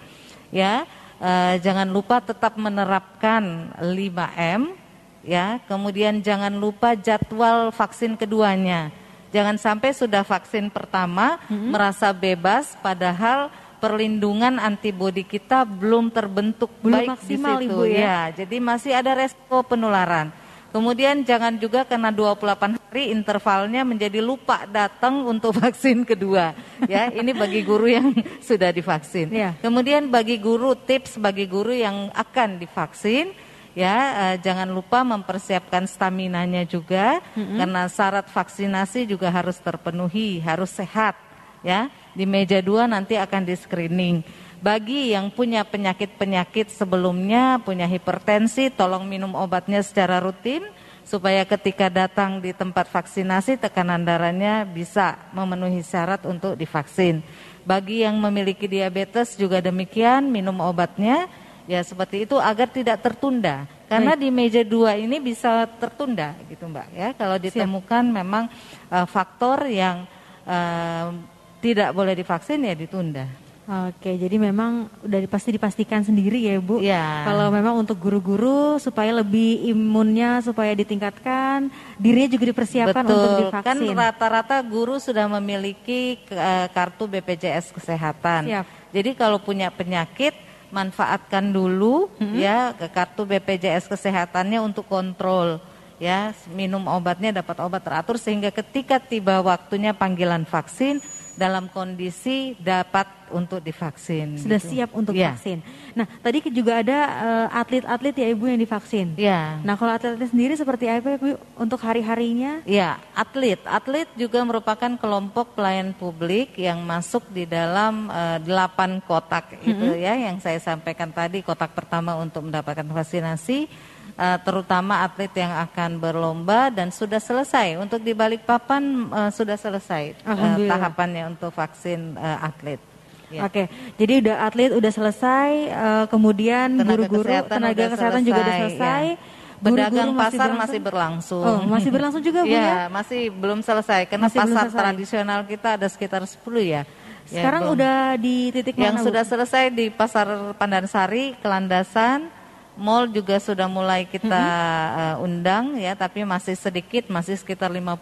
ya 0.50 0.82
uh, 1.22 1.54
jangan 1.62 1.86
lupa 1.86 2.18
tetap 2.18 2.58
menerapkan 2.58 3.70
5M, 3.78 4.74
ya. 5.22 5.62
Kemudian 5.70 6.18
jangan 6.18 6.50
lupa 6.50 6.98
jadwal 6.98 7.70
vaksin 7.70 8.18
keduanya. 8.18 8.90
Jangan 9.30 9.54
sampai 9.54 9.92
sudah 9.94 10.24
vaksin 10.26 10.66
pertama 10.72 11.38
-hmm. 11.46 11.70
merasa 11.70 12.10
bebas, 12.10 12.74
padahal 12.80 13.52
perlindungan 13.78 14.58
antibodi 14.58 15.22
kita 15.24 15.62
belum 15.64 16.10
terbentuk 16.10 16.70
belum 16.82 17.06
baik 17.06 17.08
maksimal, 17.14 17.56
di 17.58 17.66
situ 17.66 17.72
Ibu 17.72 17.82
ya. 17.86 17.98
ya. 17.98 18.18
Jadi 18.44 18.56
masih 18.58 18.92
ada 18.94 19.14
resiko 19.14 19.62
penularan. 19.64 20.34
Kemudian 20.68 21.24
jangan 21.24 21.56
juga 21.56 21.88
karena 21.88 22.12
28 22.12 22.76
hari 22.76 23.08
intervalnya 23.08 23.88
menjadi 23.88 24.20
lupa 24.20 24.68
datang 24.68 25.24
untuk 25.24 25.56
vaksin 25.64 26.04
kedua. 26.04 26.52
Ya, 26.84 27.08
ini 27.08 27.32
bagi 27.32 27.64
guru 27.64 27.88
yang 27.88 28.12
sudah 28.48 28.68
divaksin. 28.68 29.32
Ya. 29.32 29.56
Kemudian 29.64 30.12
bagi 30.12 30.36
guru 30.36 30.76
tips 30.76 31.16
bagi 31.16 31.48
guru 31.48 31.72
yang 31.72 32.12
akan 32.12 32.60
divaksin 32.60 33.32
ya 33.78 33.96
eh, 34.34 34.36
jangan 34.42 34.74
lupa 34.74 35.06
mempersiapkan 35.06 35.86
stamina-nya 35.86 36.66
juga 36.66 37.22
mm 37.22 37.38
-hmm. 37.38 37.56
karena 37.62 37.82
syarat 37.86 38.26
vaksinasi 38.26 39.06
juga 39.06 39.30
harus 39.30 39.54
terpenuhi, 39.62 40.42
harus 40.42 40.74
sehat 40.74 41.14
ya. 41.62 41.88
Di 42.18 42.26
meja 42.26 42.58
dua 42.58 42.90
nanti 42.90 43.14
akan 43.14 43.46
di 43.46 43.54
screening. 43.54 44.26
Bagi 44.58 45.14
yang 45.14 45.30
punya 45.30 45.62
penyakit-penyakit 45.62 46.74
sebelumnya, 46.74 47.62
punya 47.62 47.86
hipertensi, 47.86 48.74
tolong 48.74 49.06
minum 49.06 49.38
obatnya 49.38 49.78
secara 49.86 50.18
rutin 50.18 50.66
supaya 51.06 51.46
ketika 51.46 51.86
datang 51.86 52.42
di 52.42 52.50
tempat 52.50 52.90
vaksinasi 52.90 53.62
tekanan 53.62 54.02
darahnya 54.02 54.66
bisa 54.66 55.14
memenuhi 55.30 55.78
syarat 55.86 56.26
untuk 56.26 56.58
divaksin. 56.58 57.22
Bagi 57.62 58.02
yang 58.02 58.18
memiliki 58.18 58.66
diabetes 58.66 59.38
juga 59.38 59.62
demikian, 59.62 60.26
minum 60.26 60.58
obatnya 60.58 61.30
ya 61.70 61.78
seperti 61.86 62.26
itu 62.26 62.34
agar 62.42 62.66
tidak 62.66 62.98
tertunda. 62.98 63.62
Karena 63.86 64.18
Baik. 64.18 64.20
di 64.20 64.28
meja 64.28 64.62
dua 64.66 64.98
ini 64.98 65.16
bisa 65.22 65.70
tertunda 65.78 66.34
gitu 66.50 66.66
Mbak 66.66 66.88
ya. 66.92 67.08
Kalau 67.14 67.38
ditemukan 67.40 68.04
Siap. 68.10 68.16
memang 68.20 68.44
uh, 68.90 69.06
faktor 69.08 69.64
yang 69.70 70.04
uh, 70.44 71.14
tidak 71.58 71.90
boleh 71.94 72.14
divaksin 72.14 72.64
ya 72.64 72.74
ditunda. 72.74 73.26
Oke, 73.68 74.16
jadi 74.16 74.40
memang 74.40 74.88
udah 75.04 75.28
pasti 75.28 75.52
dipastikan 75.52 76.00
sendiri 76.00 76.40
ya 76.40 76.56
Bu. 76.56 76.80
Ya. 76.80 77.28
Kalau 77.28 77.52
memang 77.52 77.76
untuk 77.76 78.00
guru-guru 78.00 78.80
supaya 78.80 79.12
lebih 79.12 79.60
imunnya 79.68 80.40
supaya 80.40 80.72
ditingkatkan, 80.72 81.68
dirinya 82.00 82.32
juga 82.32 82.48
dipersiapkan 82.48 83.04
Betul. 83.04 83.12
untuk 83.12 83.32
divaksin. 83.44 83.68
Kan 83.68 83.78
rata-rata 83.92 84.56
guru 84.64 84.96
sudah 84.96 85.28
memiliki 85.36 86.16
uh, 86.32 86.64
kartu 86.72 87.04
BPJS 87.12 87.68
Kesehatan. 87.76 88.48
Siap. 88.48 88.66
Jadi 88.88 89.10
kalau 89.12 89.36
punya 89.36 89.68
penyakit 89.68 90.32
manfaatkan 90.72 91.52
dulu 91.52 92.08
hmm. 92.16 92.40
ya 92.40 92.72
ke 92.72 92.88
kartu 92.88 93.28
BPJS 93.28 93.84
Kesehatannya 93.84 94.64
untuk 94.64 94.88
kontrol 94.88 95.60
ya 95.98 96.30
minum 96.54 96.86
obatnya 96.86 97.42
dapat 97.42 97.58
obat 97.60 97.82
teratur 97.82 98.16
sehingga 98.16 98.54
ketika 98.54 99.02
tiba 99.02 99.42
waktunya 99.42 99.90
panggilan 99.90 100.46
vaksin 100.46 101.02
dalam 101.38 101.70
kondisi 101.70 102.58
dapat 102.58 103.06
untuk 103.30 103.62
divaksin. 103.62 104.40
Sudah 104.40 104.58
gitu. 104.58 104.70
siap 104.74 104.90
untuk 104.96 105.14
ya. 105.14 105.32
vaksin. 105.32 105.62
Nah, 105.94 106.08
tadi 106.20 106.42
juga 106.50 106.80
ada 106.80 106.98
uh, 107.06 107.46
atlet-atlet 107.60 108.14
ya 108.16 108.26
Ibu 108.34 108.44
yang 108.48 108.60
divaksin. 108.60 109.14
Ya. 109.14 109.60
Nah, 109.62 109.78
kalau 109.78 109.94
atlet 109.94 110.18
sendiri 110.28 110.56
seperti 110.58 110.90
apa 110.90 111.20
Ibu 111.20 111.38
untuk 111.54 111.78
hari-harinya? 111.78 112.64
Ya, 112.66 112.98
atlet. 113.12 113.60
Atlet 113.68 114.08
juga 114.18 114.42
merupakan 114.42 114.90
kelompok 114.98 115.54
pelayan 115.54 115.94
publik 115.94 116.56
yang 116.58 116.82
masuk 116.82 117.22
di 117.30 117.46
dalam 117.46 118.10
uh, 118.10 118.42
delapan 118.42 118.98
kotak 119.04 119.54
mm 119.54 119.58
-hmm. 119.60 119.70
itu 119.70 119.86
ya 120.02 120.14
yang 120.16 120.36
saya 120.42 120.58
sampaikan 120.58 121.12
tadi. 121.14 121.40
Kotak 121.44 121.76
pertama 121.76 122.16
untuk 122.18 122.44
mendapatkan 122.48 122.84
vaksinasi 122.84 123.68
uh, 123.68 123.87
terutama 124.18 125.06
atlet 125.06 125.30
yang 125.30 125.54
akan 125.62 126.02
berlomba 126.02 126.74
dan 126.74 126.90
sudah 126.90 127.22
selesai 127.22 127.78
untuk 127.78 128.02
di 128.02 128.10
Balikpapan 128.10 128.82
uh, 129.08 129.30
sudah 129.30 129.54
selesai 129.54 130.18
uh, 130.26 130.58
tahapannya 130.66 131.38
untuk 131.38 131.54
vaksin 131.54 132.18
uh, 132.18 132.42
atlet. 132.42 132.82
Ya. 133.28 133.44
Oke, 133.44 133.68
jadi 133.94 134.24
udah 134.24 134.36
atlet 134.42 134.72
udah 134.72 134.88
selesai, 134.90 135.50
uh, 135.70 136.04
kemudian 136.08 136.80
guru-guru 136.80 137.22
tenaga, 137.22 137.44
kesehatan, 137.44 137.54
tenaga 137.60 137.84
kesehatan 137.94 138.22
juga 138.24 138.40
udah 138.40 138.56
selesai. 138.66 139.04
Ya. 139.04 139.36
Pedagang 139.58 139.90
Guru-guru 139.90 140.10
masih 140.14 140.22
pasar 140.22 140.38
berlangsung? 140.38 140.62
masih 140.62 140.80
berlangsung. 140.80 141.42
Oh, 141.44 141.58
masih 141.66 141.90
berlangsung 141.90 142.22
juga, 142.22 142.40
Bu, 142.46 142.54
ya? 142.54 142.62
Iya, 142.62 142.78
masih 142.88 143.22
belum 143.34 143.58
selesai 143.60 144.00
karena 144.06 144.26
Masih 144.30 144.38
pasar 144.38 144.64
selesai. 144.70 144.78
tradisional 144.86 145.40
kita 145.50 145.68
ada 145.74 145.86
sekitar 145.90 146.22
10 146.22 146.62
ya. 146.62 146.82
Ya, 147.28 147.42
Sekarang 147.42 147.62
belum. 147.68 147.74
udah 147.76 147.96
di 148.16 148.36
titik 148.54 148.78
yang 148.78 148.96
mana, 148.96 149.02
Bu? 149.02 149.06
sudah 149.10 149.22
selesai 149.26 149.64
di 149.74 149.90
Pasar 149.92 150.54
Pandansari, 150.56 151.34
Kelandasan, 151.42 152.30
Mall 152.78 153.10
juga 153.10 153.42
sudah 153.42 153.66
mulai 153.66 154.06
kita 154.06 154.38
Mm-hmm. 154.38 155.02
uh, 155.02 155.26
undang 155.26 155.64
ya, 155.82 155.98
tapi 155.98 156.22
masih 156.22 156.54
sedikit, 156.54 157.10
masih 157.10 157.34
sekitar 157.34 157.74
50-50 157.74 157.98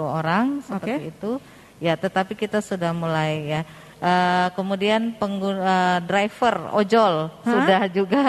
orang 0.00 0.64
seperti 0.64 1.12
itu. 1.12 1.36
Ya, 1.76 1.96
tetapi 2.00 2.32
kita 2.32 2.64
sudah 2.64 2.96
mulai 2.96 3.60
ya. 3.60 3.62
Uh, 4.00 4.48
kemudian 4.56 5.12
pengguna 5.20 6.00
driver 6.00 6.72
ojol 6.72 7.28
Hah? 7.28 7.44
sudah 7.44 7.82
juga. 7.92 8.22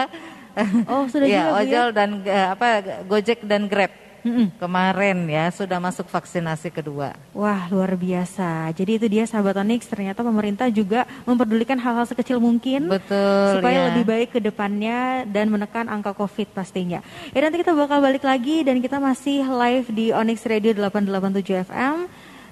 Oh, 0.91 1.07
sudah 1.07 1.27
ya, 1.31 1.47
juga, 1.47 1.51
ya? 1.55 1.59
ojol 1.63 1.87
dan 1.95 2.09
uh, 2.27 2.47
apa 2.51 2.67
Gojek 3.07 3.47
dan 3.47 3.71
Grab. 3.71 4.00
Mm-mm. 4.21 4.53
Kemarin 4.61 5.17
ya 5.25 5.49
sudah 5.49 5.81
masuk 5.81 6.05
vaksinasi 6.05 6.69
kedua. 6.69 7.17
Wah 7.33 7.65
luar 7.73 7.97
biasa. 7.97 8.69
Jadi 8.77 9.01
itu 9.01 9.07
dia 9.09 9.23
sahabat 9.25 9.57
Onyx. 9.61 9.89
Ternyata 9.89 10.21
pemerintah 10.21 10.69
juga 10.69 11.09
memperdulikan 11.25 11.77
hal-hal 11.81 12.05
sekecil 12.05 12.37
mungkin 12.37 12.85
Betul 12.89 13.57
supaya 13.57 13.77
ya. 13.77 13.85
lebih 13.93 14.05
baik 14.05 14.29
ke 14.37 14.39
depannya 14.39 15.25
dan 15.25 15.49
menekan 15.49 15.89
angka 15.89 16.13
COVID 16.13 16.53
pastinya. 16.53 17.01
Ya 17.33 17.39
nanti 17.41 17.61
kita 17.61 17.73
bakal 17.73 18.01
balik 18.01 18.21
lagi 18.21 18.61
dan 18.61 18.77
kita 18.79 19.01
masih 19.01 19.41
live 19.45 19.87
di 19.89 20.13
Onyx 20.13 20.45
Radio 20.45 20.71
887 20.77 21.65
FM 21.69 22.05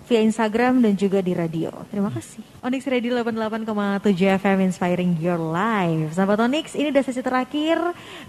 via 0.10 0.20
Instagram 0.20 0.82
dan 0.82 0.98
juga 0.98 1.22
di 1.22 1.32
radio. 1.32 1.70
Terima 1.88 2.10
kasih. 2.10 2.42
Onyx 2.60 2.82
Radio 2.90 3.14
88,7 3.16 4.02
FM 4.36 4.58
Inspiring 4.66 5.12
Your 5.16 5.38
Life. 5.38 6.12
Sahabat 6.12 6.42
Onyx, 6.42 6.74
ini 6.74 6.90
udah 6.90 7.00
sesi 7.00 7.22
terakhir 7.22 7.78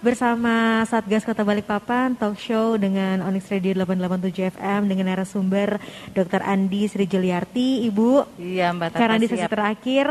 bersama 0.00 0.84
Satgas 0.84 1.24
Kota 1.24 1.40
Balikpapan 1.40 2.12
talk 2.14 2.36
show 2.36 2.76
dengan 2.76 3.24
Onyx 3.24 3.48
Radio 3.48 3.72
887 3.80 4.52
FM 4.52 4.80
dengan 4.86 5.08
narasumber 5.08 5.80
Dr. 6.12 6.44
Andi 6.44 6.84
Sri 6.84 7.04
Juliarti, 7.04 7.88
Ibu. 7.88 8.36
Iya 8.36 8.70
Mbak 8.70 8.88
Tata 8.92 9.00
Karena 9.00 9.16
di 9.16 9.26
sesi 9.26 9.40
siap. 9.40 9.50
terakhir 9.50 10.06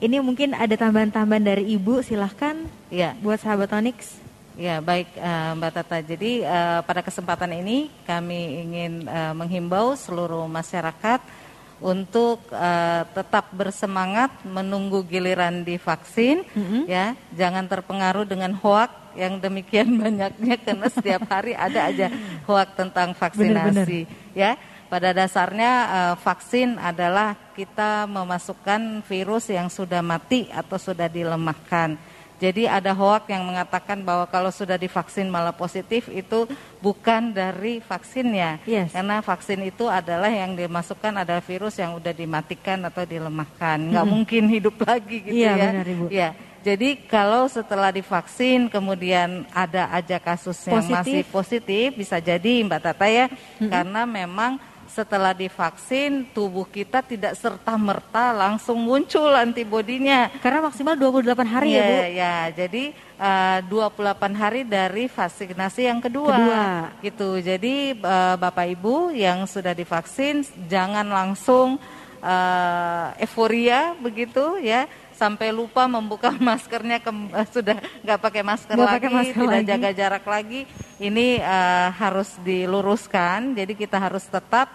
ini 0.00 0.18
mungkin 0.18 0.52
ada 0.52 0.74
tambahan-tambahan 0.74 1.44
dari 1.46 1.64
Ibu, 1.72 2.02
silahkan 2.02 2.58
Iya. 2.90 3.14
buat 3.22 3.38
sahabat 3.38 3.70
Onyx. 3.70 4.23
Ya 4.54 4.78
baik 4.78 5.10
eh, 5.18 5.50
Mbak 5.58 5.72
Tata. 5.74 5.98
Jadi 5.98 6.46
eh, 6.46 6.80
pada 6.86 7.02
kesempatan 7.02 7.50
ini 7.58 7.90
kami 8.06 8.62
ingin 8.62 8.92
eh, 9.06 9.34
menghimbau 9.34 9.98
seluruh 9.98 10.46
masyarakat 10.46 11.20
untuk 11.84 12.48
tetap 13.12 13.50
bersemangat 13.52 14.30
menunggu 14.46 15.04
giliran 15.04 15.66
divaksin. 15.66 16.46
Ya, 16.88 17.12
jangan 17.34 17.66
terpengaruh 17.68 18.24
dengan 18.24 18.56
hoak 18.56 18.88
yang 19.18 19.36
demikian 19.36 19.92
banyaknya 20.00 20.54
karena 20.64 20.88
setiap 20.88 21.28
hari 21.28 21.52
ada 21.52 21.90
aja 21.90 22.08
hoak 22.48 22.78
tentang 22.78 23.12
vaksinasi. 23.12 24.08
Ya, 24.32 24.56
pada 24.88 25.12
dasarnya 25.12 26.14
vaksin 26.24 26.80
adalah 26.80 27.36
kita 27.52 28.08
memasukkan 28.08 29.04
virus 29.04 29.52
yang 29.52 29.68
sudah 29.68 30.00
mati 30.00 30.48
atau 30.54 30.80
sudah 30.80 31.10
dilemahkan. 31.10 32.00
Jadi 32.42 32.66
ada 32.66 32.90
hoak 32.92 33.30
yang 33.30 33.46
mengatakan 33.46 34.02
bahwa 34.02 34.26
kalau 34.26 34.50
sudah 34.50 34.74
divaksin 34.74 35.30
malah 35.30 35.54
positif 35.54 36.10
itu 36.10 36.50
bukan 36.82 37.30
dari 37.30 37.78
vaksinnya. 37.78 38.58
Yes. 38.66 38.90
Karena 38.90 39.22
vaksin 39.22 39.62
itu 39.62 39.86
adalah 39.86 40.28
yang 40.28 40.58
dimasukkan 40.58 41.22
adalah 41.22 41.40
virus 41.40 41.78
yang 41.78 41.94
udah 41.94 42.10
dimatikan 42.10 42.82
atau 42.84 43.06
dilemahkan. 43.06 43.78
Nggak 43.80 44.06
mungkin 44.10 44.42
hidup 44.50 44.76
lagi 44.82 45.22
gitu 45.22 45.40
Iya, 45.46 45.52
ya. 45.54 45.68
benar, 45.70 45.86
Ibu. 45.86 46.06
Ya. 46.10 46.30
Jadi 46.64 46.96
kalau 47.04 47.44
setelah 47.44 47.92
divaksin 47.92 48.72
kemudian 48.72 49.44
ada 49.52 49.84
aja 49.92 50.16
kasus 50.16 50.56
yang 50.64 50.80
Positif. 50.80 50.96
masih 50.96 51.20
positif 51.28 51.86
bisa 51.92 52.16
jadi 52.16 52.64
Mbak 52.64 52.80
Tata 52.80 53.04
ya. 53.04 53.28
Karena 53.60 54.08
memang 54.08 54.56
setelah 54.94 55.34
divaksin 55.34 56.30
tubuh 56.30 56.62
kita 56.64 57.02
tidak 57.02 57.34
serta 57.34 57.74
merta 57.74 58.30
langsung 58.30 58.78
muncul 58.78 59.34
antibodinya. 59.34 60.30
Karena 60.38 60.62
maksimal 60.62 60.94
28 60.94 61.34
hari 61.44 61.74
ya, 61.74 61.82
Bu. 61.82 61.94
Ya, 61.98 62.06
ya. 62.14 62.36
Jadi 62.54 62.84
eh, 62.94 63.58
28 63.66 64.14
hari 64.38 64.62
dari 64.62 65.10
vaksinasi 65.10 65.90
yang 65.90 65.98
kedua. 65.98 66.38
Kedua. 66.38 66.64
Gitu. 67.02 67.42
Jadi 67.42 67.74
eh, 67.98 68.34
Bapak 68.38 68.70
Ibu 68.70 69.10
yang 69.10 69.50
sudah 69.50 69.74
divaksin 69.74 70.46
jangan 70.70 71.10
langsung 71.10 71.82
eh, 72.22 73.06
euforia 73.18 73.98
begitu 73.98 74.62
ya 74.62 74.86
sampai 75.14 75.54
lupa 75.54 75.86
membuka 75.86 76.30
maskernya 76.42 76.98
kem- 76.98 77.30
eh, 77.30 77.46
sudah 77.50 77.78
nggak 78.02 78.18
pakai 78.18 78.42
masker 78.42 78.74
Nggak 78.74 78.86
lagi, 78.86 78.96
pakai 78.98 79.10
masker 79.10 79.40
tidak 79.42 79.58
lagi. 79.58 79.70
jaga 79.70 79.90
jarak 79.90 80.24
lagi. 80.24 80.60
Ini 80.98 81.26
eh, 81.42 81.88
harus 81.98 82.30
diluruskan. 82.40 83.58
Jadi 83.58 83.72
kita 83.74 83.98
harus 83.98 84.22
tetap 84.24 84.70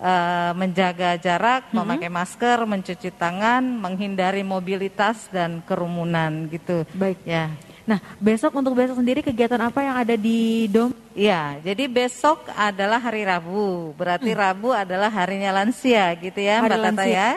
eh, 0.00 0.52
menjaga 0.56 1.18
jarak, 1.18 1.68
Mm-hmm. 1.68 1.76
memakai 1.76 2.10
masker, 2.12 2.58
mencuci 2.64 3.10
tangan, 3.16 3.60
menghindari 3.60 4.40
mobilitas 4.46 5.28
dan 5.28 5.60
kerumunan 5.66 6.48
gitu. 6.48 6.84
Baik. 6.96 7.20
Ya. 7.26 7.52
Nah, 7.82 7.98
besok 8.22 8.54
untuk 8.54 8.78
besok 8.78 9.02
sendiri 9.02 9.26
kegiatan 9.26 9.58
apa 9.58 9.82
yang 9.82 9.96
ada 9.98 10.14
di 10.14 10.70
Dom? 10.70 10.94
Iya, 11.18 11.58
jadi 11.66 11.90
besok 11.90 12.46
adalah 12.54 13.02
hari 13.02 13.26
Rabu. 13.26 13.90
Berarti 13.98 14.30
Rabu 14.30 14.70
adalah 14.70 15.10
harinya 15.10 15.50
lansia 15.50 16.14
gitu 16.14 16.38
ya. 16.38 16.62
Hari 16.62 16.78
Mbak 16.78 16.78
Tata 16.94 17.04
ya. 17.10 17.30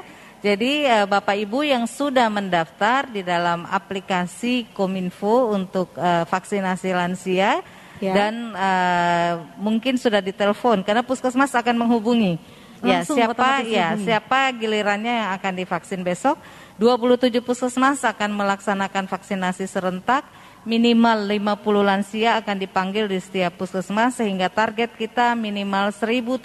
Jadi 0.46 0.86
eh, 0.86 1.10
Bapak 1.10 1.34
Ibu 1.34 1.66
yang 1.66 1.90
sudah 1.90 2.30
mendaftar 2.30 3.10
di 3.10 3.26
dalam 3.26 3.66
aplikasi 3.66 4.70
Kominfo 4.78 5.50
untuk 5.50 5.98
eh, 5.98 6.22
vaksinasi 6.30 6.94
lansia 6.94 7.66
Ya. 8.04 8.12
dan 8.12 8.52
eh, 8.52 9.34
mungkin 9.56 9.96
sudah 9.96 10.20
ditelepon 10.20 10.84
karena 10.84 11.00
puskesmas 11.00 11.56
akan 11.56 11.76
menghubungi. 11.80 12.36
Ya, 12.84 13.02
Langsung 13.02 13.16
siapa 13.18 13.34
otomatis 13.34 13.72
ya, 13.72 13.88
hubungi. 13.96 14.06
siapa 14.06 14.40
gilirannya 14.52 15.14
yang 15.16 15.30
akan 15.40 15.54
divaksin 15.56 16.02
besok? 16.04 16.36
27 16.76 17.40
puskesmas 17.40 18.04
akan 18.04 18.36
melaksanakan 18.36 19.08
vaksinasi 19.08 19.64
serentak. 19.66 20.28
Minimal 20.66 21.30
50 21.30 21.62
lansia 21.86 22.42
akan 22.42 22.58
dipanggil 22.58 23.06
di 23.06 23.22
setiap 23.22 23.54
puskesmas 23.54 24.18
sehingga 24.18 24.50
target 24.50 24.98
kita 24.98 25.38
minimal 25.38 25.94
1.350 25.94 26.42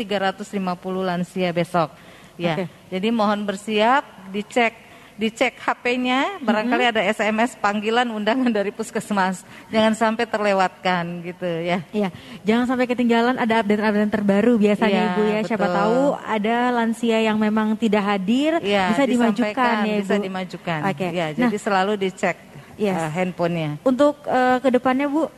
lansia 1.03 1.51
besok. 1.57 1.89
Ya, 2.37 2.53
Oke. 2.57 2.65
jadi 2.93 3.09
mohon 3.11 3.49
bersiap, 3.49 4.05
dicek 4.29 4.77
dicek 5.21 5.53
HP-nya, 5.55 6.41
barangkali 6.41 6.81
Mm-hmm. 6.81 6.97
ada 6.97 7.13
SMS 7.13 7.53
panggilan 7.55 8.09
undangan 8.09 8.49
dari 8.49 8.73
puskesmas. 8.73 9.45
Jangan 9.69 9.93
sampai 9.93 10.25
terlewatkan 10.25 11.21
gitu 11.21 11.45
ya. 11.61 11.85
Iya, 11.93 12.09
jangan 12.41 12.65
sampai 12.65 12.89
ketinggalan 12.89 13.37
ada 13.37 13.61
update-update 13.61 14.09
terbaru 14.09 14.57
biasanya 14.57 14.97
Iya, 14.97 15.13
Ibu 15.13 15.23
ya. 15.23 15.41
Siapa 15.45 15.67
betul. 15.69 15.77
tahu 15.77 16.01
ada 16.19 16.57
lansia 16.73 17.19
yang 17.21 17.37
memang 17.37 17.77
tidak 17.77 18.01
hadir 18.01 18.57
Iya, 18.59 18.97
bisa 18.97 19.05
dimajukan 19.05 19.75
ya 19.85 19.95
Ibu. 19.95 20.05
Bisa 20.09 20.17
dimajukan. 20.17 20.81
Oke. 20.89 21.07
Ya, 21.13 21.27
nah, 21.29 21.47
jadi 21.47 21.57
selalu 21.61 21.93
dicek 22.01 22.37
Yes. 22.75 22.97
eh, 22.97 23.11
handphonenya. 23.13 23.77
untuk 23.85 24.25
eh, 24.25 24.57
ke 24.57 24.73
depannya 24.73 25.05
Bu 25.05 25.29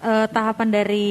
eh, 0.00 0.26
tahapan 0.26 0.68
dari 0.72 1.08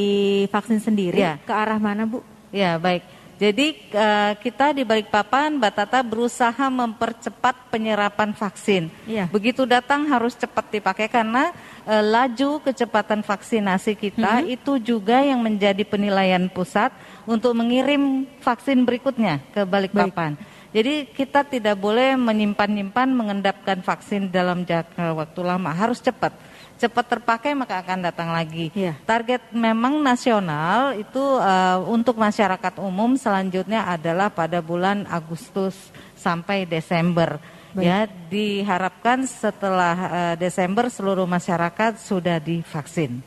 vaksin 0.48 0.80
sendiri 0.80 1.22
Iya. 1.22 1.38
ke 1.40 1.54
arah 1.54 1.78
mana 1.78 2.10
Bu? 2.10 2.26
Ya, 2.50 2.80
baik. 2.80 3.04
Jadi 3.38 3.94
eh, 3.94 4.34
kita 4.42 4.74
di 4.74 4.82
Balikpapan, 4.82 5.62
Mbak 5.62 5.74
Tata 5.78 6.02
berusaha 6.02 6.66
mempercepat 6.74 7.70
penyerapan 7.70 8.34
vaksin. 8.34 8.90
Iya. 9.06 9.30
Begitu 9.30 9.70
datang 9.70 10.10
harus 10.10 10.34
cepat 10.34 10.74
dipakai 10.74 11.06
karena 11.06 11.54
eh, 11.86 12.02
laju 12.02 12.62
kecepatan 12.66 13.22
vaksinasi 13.22 13.94
kita 13.94 14.20
Mm-hmm. 14.28 14.56
itu 14.60 14.74
juga 14.82 15.22
yang 15.22 15.40
menjadi 15.40 15.86
penilaian 15.86 16.50
pusat 16.50 16.90
untuk 17.30 17.54
mengirim 17.54 18.26
vaksin 18.42 18.82
berikutnya 18.82 19.40
ke 19.54 19.62
Balikpapan. 19.64 20.34
Jadi 20.76 21.08
kita 21.10 21.48
tidak 21.48 21.80
boleh 21.80 22.20
menyimpan-nyimpan 22.20 23.10
mengendapkan 23.14 23.80
vaksin 23.80 24.28
dalam 24.28 24.68
jangka 24.68 25.16
waktu 25.16 25.42
lama, 25.46 25.72
harus 25.72 26.04
cepat. 26.04 26.36
Cepat 26.78 27.06
terpakai 27.10 27.58
maka 27.58 27.82
akan 27.82 28.06
datang 28.06 28.30
lagi. 28.30 28.70
Iya. 28.72 28.94
Target 29.02 29.50
memang 29.50 29.98
nasional 29.98 30.94
itu 30.94 31.22
eh, 31.42 31.78
untuk 31.90 32.16
masyarakat 32.16 32.78
umum 32.78 33.18
selanjutnya 33.18 33.90
adalah 33.90 34.30
pada 34.30 34.62
bulan 34.62 35.10
Agustus 35.10 35.74
sampai 36.14 36.70
Desember. 36.70 37.42
Baik. 37.74 37.82
Ya, 37.84 38.00
diharapkan 38.30 39.26
setelah 39.26 39.96
eh, 40.10 40.36
Desember 40.38 40.86
seluruh 40.88 41.26
masyarakat 41.26 41.98
sudah 41.98 42.38
divaksin. 42.38 43.26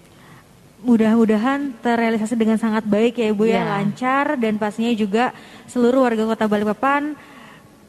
Mudah-mudahan 0.80 1.76
terrealisasi 1.84 2.32
dengan 2.40 2.56
sangat 2.56 2.88
baik 2.88 3.20
ya 3.20 3.28
Ibu 3.28 3.44
ya, 3.44 3.60
Ya. 3.60 3.64
lancar 3.76 4.40
dan 4.40 4.56
pastinya 4.56 4.94
juga 4.96 5.36
seluruh 5.68 6.08
warga 6.08 6.24
Kota 6.24 6.48
Balikpapan 6.48 7.20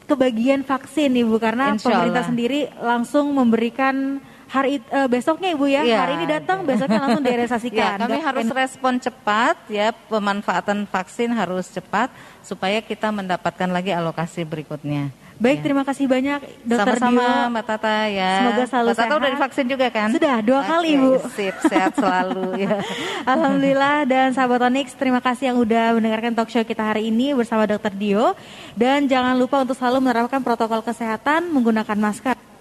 kebagian 0.04 0.60
vaksin 0.60 1.08
Ibu 1.16 1.40
karena 1.40 1.72
Insya 1.72 1.88
pemerintah 1.88 2.20
Allah. 2.20 2.28
sendiri 2.28 2.60
langsung 2.84 3.32
memberikan 3.32 4.20
hari 4.52 4.84
eh, 4.84 5.08
besoknya 5.08 5.48
Ibu 5.56 5.64
ya, 5.64 5.80
Ya. 5.82 6.04
hari 6.04 6.20
ini 6.20 6.26
datang 6.28 6.68
besoknya 6.68 7.00
langsung 7.00 7.24
direalisasikan. 7.24 7.72
Ya, 7.82 7.96
kami 7.96 8.20
Dan- 8.20 8.26
harus 8.28 8.48
respon 8.52 9.00
cepat 9.00 9.56
ya, 9.66 9.96
pemanfaatan 10.12 10.84
vaksin 10.84 11.32
harus 11.32 11.72
cepat 11.72 12.12
supaya 12.44 12.84
kita 12.84 13.08
mendapatkan 13.08 13.66
lagi 13.72 13.96
alokasi 13.96 14.44
berikutnya. 14.44 15.08
Baik, 15.40 15.58
ya. 15.58 15.62
terima 15.64 15.82
kasih 15.82 16.06
banyak 16.06 16.38
Dokter 16.62 17.00
Sama-sama 17.02 17.24
Dio. 17.26 17.50
Mbak 17.50 17.64
Tata 17.66 17.96
ya. 18.06 18.32
Semoga 18.38 18.64
selalu 18.68 18.86
Mbak 18.86 18.94
Tata 18.94 19.02
sehat. 19.08 19.18
udah 19.18 19.30
divaksin 19.34 19.66
juga 19.66 19.86
kan? 19.90 20.08
Sudah, 20.14 20.36
dua 20.38 20.60
okay, 20.62 20.68
kali 20.70 20.90
Bu. 20.94 21.12
Sip, 21.34 21.56
sehat 21.66 21.92
selalu 21.98 22.44
ya. 22.62 22.76
Alhamdulillah 23.34 23.96
dan 24.06 24.26
sahabat 24.36 24.60
Onyx, 24.70 24.94
terima 24.94 25.18
kasih 25.18 25.50
yang 25.50 25.58
udah 25.58 25.98
mendengarkan 25.98 26.36
talk 26.36 26.52
show 26.52 26.62
kita 26.62 26.84
hari 26.84 27.10
ini 27.10 27.34
bersama 27.34 27.66
Dokter 27.66 27.90
Dio. 27.90 28.38
Dan 28.78 29.10
jangan 29.10 29.34
lupa 29.34 29.64
untuk 29.64 29.74
selalu 29.74 30.04
menerapkan 30.04 30.44
protokol 30.44 30.84
kesehatan, 30.84 31.50
menggunakan 31.50 31.96
masker. 31.98 32.51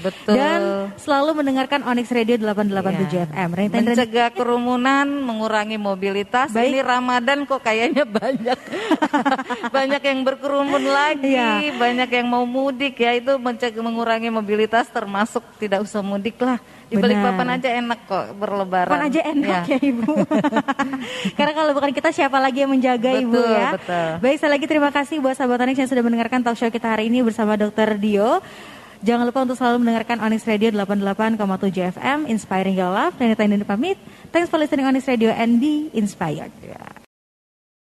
Betul. 0.00 0.36
Dan 0.36 0.60
selalu 1.00 1.40
mendengarkan 1.40 1.80
Onyx 1.86 2.08
Radio 2.12 2.36
887 2.40 3.16
ya. 3.16 3.24
FM. 3.32 3.50
Renten 3.56 3.84
Mencegah 3.88 4.28
kerumunan, 4.36 5.06
mengurangi 5.08 5.80
mobilitas. 5.80 6.52
Baik. 6.52 6.68
Ini 6.68 6.80
Ramadan 6.84 7.38
kok 7.48 7.60
kayaknya 7.64 8.04
banyak 8.04 8.58
banyak 9.76 10.02
yang 10.04 10.20
berkerumun 10.24 10.84
lagi, 10.84 11.36
ya. 11.36 11.72
banyak 11.76 12.08
yang 12.12 12.26
mau 12.28 12.44
mudik 12.44 13.00
ya. 13.00 13.16
Itu 13.16 13.40
mencegah 13.40 13.80
mengurangi 13.80 14.28
mobilitas 14.28 14.88
termasuk 14.92 15.42
tidak 15.56 15.84
usah 15.84 16.04
mudik 16.04 16.36
lah. 16.44 16.60
Di 16.86 16.94
balik 17.02 17.18
papan 17.18 17.58
aja 17.58 17.68
enak 17.82 18.00
kok 18.06 18.26
berlebaran. 18.38 18.94
Papan 18.94 19.10
aja 19.10 19.20
enak 19.26 19.66
ya, 19.66 19.74
ya 19.74 19.78
Ibu. 19.90 20.12
Karena 21.36 21.52
kalau 21.58 21.72
bukan 21.74 21.90
kita 21.90 22.14
siapa 22.14 22.38
lagi 22.38 22.62
yang 22.62 22.70
menjaga 22.70 23.10
betul, 23.10 23.22
Ibu 23.26 23.40
ya. 23.42 23.68
Betul. 23.74 24.08
Baik, 24.22 24.36
sekali 24.38 24.52
lagi 24.54 24.66
terima 24.70 24.90
kasih 24.94 25.16
buat 25.18 25.34
sahabat 25.34 25.66
Onyx 25.66 25.82
yang 25.82 25.90
sudah 25.90 26.04
mendengarkan 26.06 26.46
talk 26.46 26.54
show 26.54 26.70
kita 26.70 26.86
hari 26.86 27.10
ini 27.10 27.26
bersama 27.26 27.58
Dr. 27.58 27.98
Dio. 27.98 28.38
Jangan 29.04 29.24
lupa 29.28 29.44
untuk 29.44 29.56
selalu 29.58 29.84
mendengarkan 29.84 30.20
Onyx 30.24 30.46
Radio 30.48 30.68
88,7 30.72 31.96
FM, 31.96 32.18
Inspiring 32.30 32.76
Your 32.76 32.92
Love. 32.92 33.16
Dan 33.16 33.36
ini 33.52 33.66
pamit. 33.66 33.96
Thanks 34.32 34.48
for 34.48 34.56
listening 34.56 34.88
Onyx 34.88 35.04
Radio 35.08 35.32
and 35.32 35.60
be 35.60 35.92
inspired. 35.92 36.52